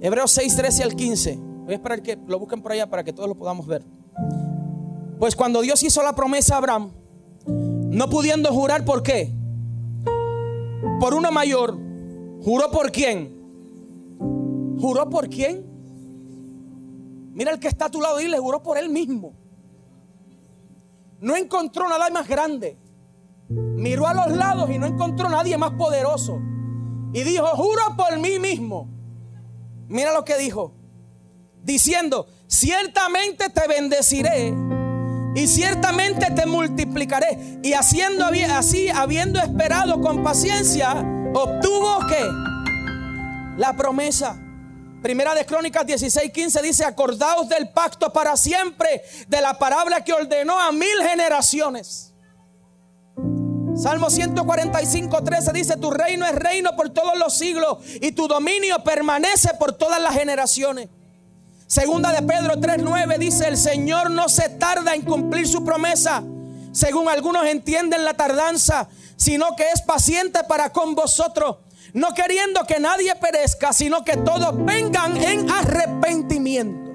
Hebreos 0.00 0.32
6, 0.32 0.56
13 0.56 0.82
al 0.82 0.96
15. 0.96 1.49
Voy 1.70 1.74
a 1.74 1.76
esperar 1.76 2.02
que 2.02 2.18
lo 2.26 2.40
busquen 2.40 2.62
por 2.62 2.72
allá 2.72 2.90
para 2.90 3.04
que 3.04 3.12
todos 3.12 3.28
lo 3.28 3.36
podamos 3.36 3.64
ver. 3.64 3.84
Pues 5.20 5.36
cuando 5.36 5.60
Dios 5.60 5.80
hizo 5.84 6.02
la 6.02 6.16
promesa 6.16 6.56
a 6.56 6.58
Abraham, 6.58 6.90
no 7.46 8.10
pudiendo 8.10 8.52
jurar 8.52 8.84
por 8.84 9.04
qué, 9.04 9.32
por 10.98 11.14
una 11.14 11.30
mayor, 11.30 11.78
juró 12.42 12.72
por 12.72 12.90
quién. 12.90 13.38
¿Juró 14.80 15.08
por 15.08 15.28
quién? 15.28 15.64
Mira 17.34 17.52
el 17.52 17.60
que 17.60 17.68
está 17.68 17.84
a 17.84 17.88
tu 17.88 18.00
lado 18.00 18.20
y 18.20 18.26
le 18.26 18.40
juró 18.40 18.64
por 18.64 18.76
él 18.76 18.88
mismo. 18.88 19.32
No 21.20 21.36
encontró 21.36 21.88
nada 21.88 22.10
más 22.10 22.26
grande. 22.26 22.80
Miró 23.48 24.08
a 24.08 24.14
los 24.14 24.36
lados 24.36 24.68
y 24.70 24.78
no 24.80 24.86
encontró 24.86 25.28
nadie 25.28 25.56
más 25.56 25.70
poderoso. 25.74 26.36
Y 27.12 27.22
dijo, 27.22 27.46
juro 27.54 27.82
por 27.96 28.18
mí 28.18 28.40
mismo. 28.40 28.88
Mira 29.86 30.12
lo 30.12 30.24
que 30.24 30.36
dijo. 30.36 30.79
Diciendo, 31.62 32.26
ciertamente 32.46 33.50
te 33.50 33.68
bendeciré 33.68 34.54
y 35.34 35.46
ciertamente 35.46 36.30
te 36.30 36.46
multiplicaré. 36.46 37.60
Y 37.62 37.72
haciendo 37.72 38.26
así, 38.52 38.88
habiendo 38.88 39.38
esperado 39.38 40.00
con 40.00 40.22
paciencia, 40.22 40.92
obtuvo 41.34 42.06
que 42.06 42.26
la 43.56 43.74
promesa. 43.76 44.38
Primera 45.02 45.34
de 45.34 45.46
Crónicas 45.46 45.86
16, 45.86 46.30
15 46.30 46.62
dice, 46.62 46.84
acordaos 46.84 47.48
del 47.48 47.70
pacto 47.70 48.12
para 48.12 48.36
siempre, 48.36 49.02
de 49.28 49.40
la 49.40 49.58
palabra 49.58 50.04
que 50.04 50.12
ordenó 50.12 50.58
a 50.58 50.72
mil 50.72 51.02
generaciones. 51.08 52.12
Salmo 53.76 54.10
145, 54.10 55.24
13 55.24 55.52
dice, 55.52 55.76
tu 55.78 55.90
reino 55.90 56.26
es 56.26 56.34
reino 56.34 56.76
por 56.76 56.90
todos 56.90 57.18
los 57.18 57.38
siglos 57.38 57.78
y 58.02 58.12
tu 58.12 58.28
dominio 58.28 58.84
permanece 58.84 59.54
por 59.58 59.72
todas 59.72 60.02
las 60.02 60.14
generaciones. 60.14 60.90
Segunda 61.70 62.10
de 62.10 62.22
Pedro 62.22 62.56
3:9 62.56 63.16
dice, 63.16 63.46
el 63.46 63.56
Señor 63.56 64.10
no 64.10 64.28
se 64.28 64.48
tarda 64.48 64.92
en 64.92 65.02
cumplir 65.02 65.46
su 65.46 65.64
promesa, 65.64 66.24
según 66.72 67.08
algunos 67.08 67.46
entienden 67.46 68.04
la 68.04 68.14
tardanza, 68.14 68.88
sino 69.14 69.54
que 69.54 69.70
es 69.72 69.80
paciente 69.80 70.40
para 70.48 70.72
con 70.72 70.96
vosotros, 70.96 71.58
no 71.94 72.12
queriendo 72.12 72.64
que 72.64 72.80
nadie 72.80 73.14
perezca, 73.14 73.72
sino 73.72 74.02
que 74.02 74.16
todos 74.16 74.52
vengan 74.64 75.16
en 75.16 75.48
arrepentimiento. 75.48 76.90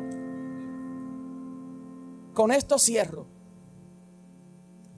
Con 2.34 2.52
esto 2.52 2.78
cierro. 2.78 3.28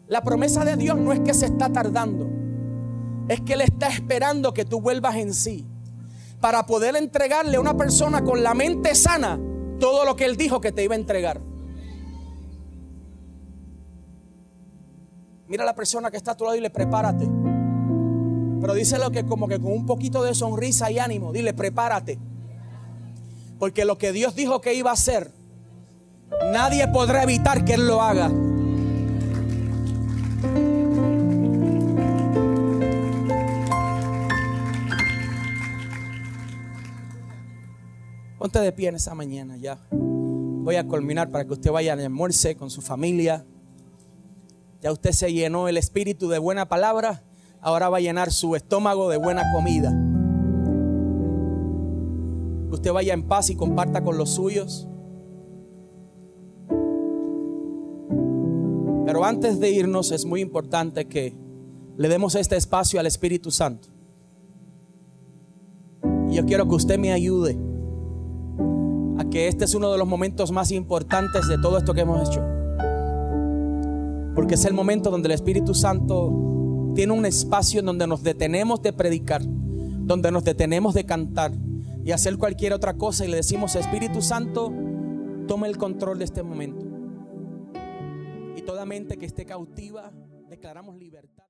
La 0.07 0.23
promesa 0.23 0.65
de 0.65 0.75
Dios 0.75 0.97
no 0.97 1.13
es 1.13 1.19
que 1.19 1.35
se 1.35 1.45
está 1.45 1.71
tardando, 1.71 2.27
es 3.27 3.41
que 3.41 3.53
Él 3.53 3.61
está 3.61 3.89
esperando 3.89 4.55
que 4.55 4.65
tú 4.65 4.81
vuelvas 4.81 5.17
en 5.17 5.35
sí 5.35 5.67
para 6.41 6.65
poder 6.65 6.95
entregarle 6.95 7.57
a 7.57 7.59
una 7.59 7.77
persona 7.77 8.23
con 8.23 8.41
la 8.41 8.55
mente 8.55 8.95
sana 8.95 9.39
todo 9.79 10.05
lo 10.05 10.15
que 10.15 10.25
Él 10.25 10.37
dijo 10.37 10.61
que 10.61 10.71
te 10.71 10.83
iba 10.83 10.95
a 10.95 10.97
entregar. 10.97 11.41
Mira 15.47 15.63
a 15.63 15.65
la 15.65 15.75
persona 15.75 16.11
que 16.11 16.17
está 16.17 16.31
a 16.31 16.37
tu 16.37 16.43
lado 16.43 16.55
y 16.55 16.61
le 16.61 16.69
prepárate. 16.69 17.27
Pero 18.59 18.73
díselo 18.73 19.11
que 19.11 19.25
como 19.25 19.47
que 19.47 19.59
con 19.59 19.71
un 19.71 19.85
poquito 19.85 20.23
de 20.23 20.35
sonrisa 20.35 20.91
y 20.91 20.99
ánimo, 20.99 21.31
dile 21.31 21.53
prepárate. 21.53 22.19
Porque 23.59 23.85
lo 23.85 23.97
que 23.97 24.11
Dios 24.11 24.35
dijo 24.35 24.61
que 24.61 24.73
iba 24.73 24.89
a 24.89 24.93
hacer, 24.93 25.31
nadie 26.51 26.87
podrá 26.89 27.23
evitar 27.23 27.63
que 27.63 27.75
Él 27.75 27.87
lo 27.87 28.01
haga. 28.01 28.31
Ponte 38.47 38.61
de 38.61 38.71
pie 38.71 38.87
en 38.87 38.95
esa 38.95 39.13
mañana 39.13 39.57
ya. 39.57 39.77
Voy 39.91 40.77
a 40.77 40.87
culminar 40.87 41.29
para 41.31 41.43
que 41.43 41.51
usted 41.51 41.69
vaya 41.69 41.91
a 41.91 41.97
almuerce 41.97 42.55
con 42.55 42.69
su 42.69 42.81
familia. 42.81 43.45
Ya 44.81 44.93
usted 44.93 45.11
se 45.11 45.33
llenó 45.33 45.67
el 45.67 45.75
espíritu 45.75 46.29
de 46.29 46.39
buena 46.39 46.69
palabra. 46.69 47.25
Ahora 47.59 47.89
va 47.89 47.97
a 47.97 47.99
llenar 47.99 48.31
su 48.31 48.55
estómago 48.55 49.09
de 49.09 49.17
buena 49.17 49.43
comida. 49.53 49.91
usted 52.71 52.93
vaya 52.93 53.13
en 53.13 53.23
paz 53.23 53.49
y 53.49 53.57
comparta 53.57 54.01
con 54.01 54.17
los 54.17 54.29
suyos. 54.29 54.87
Pero 59.05 59.25
antes 59.25 59.59
de 59.59 59.71
irnos 59.71 60.13
es 60.13 60.23
muy 60.23 60.39
importante 60.39 61.05
que 61.05 61.35
le 61.97 62.07
demos 62.07 62.35
este 62.35 62.55
espacio 62.55 62.97
al 63.01 63.07
Espíritu 63.07 63.51
Santo. 63.51 63.89
Y 66.29 66.35
yo 66.35 66.45
quiero 66.45 66.65
que 66.69 66.75
usted 66.75 66.97
me 66.97 67.11
ayude 67.11 67.67
a 69.17 69.29
que 69.29 69.47
este 69.47 69.65
es 69.65 69.73
uno 69.75 69.91
de 69.91 69.97
los 69.97 70.07
momentos 70.07 70.51
más 70.51 70.71
importantes 70.71 71.47
de 71.47 71.57
todo 71.57 71.77
esto 71.77 71.93
que 71.93 72.01
hemos 72.01 72.29
hecho. 72.29 72.41
Porque 74.35 74.55
es 74.55 74.65
el 74.65 74.73
momento 74.73 75.09
donde 75.09 75.27
el 75.27 75.33
Espíritu 75.33 75.73
Santo 75.73 76.91
tiene 76.95 77.13
un 77.13 77.25
espacio 77.25 77.79
en 77.79 77.87
donde 77.87 78.07
nos 78.07 78.23
detenemos 78.23 78.81
de 78.81 78.93
predicar, 78.93 79.41
donde 79.43 80.31
nos 80.31 80.43
detenemos 80.43 80.93
de 80.93 81.05
cantar 81.05 81.51
y 82.03 82.11
hacer 82.11 82.37
cualquier 82.37 82.73
otra 82.73 82.93
cosa 82.93 83.25
y 83.25 83.27
le 83.27 83.37
decimos, 83.37 83.75
Espíritu 83.75 84.21
Santo, 84.21 84.73
toma 85.47 85.67
el 85.67 85.77
control 85.77 86.19
de 86.19 86.25
este 86.25 86.43
momento. 86.43 86.85
Y 88.55 88.61
toda 88.61 88.85
mente 88.85 89.17
que 89.17 89.25
esté 89.25 89.45
cautiva, 89.45 90.11
declaramos 90.49 90.95
libertad. 90.95 91.36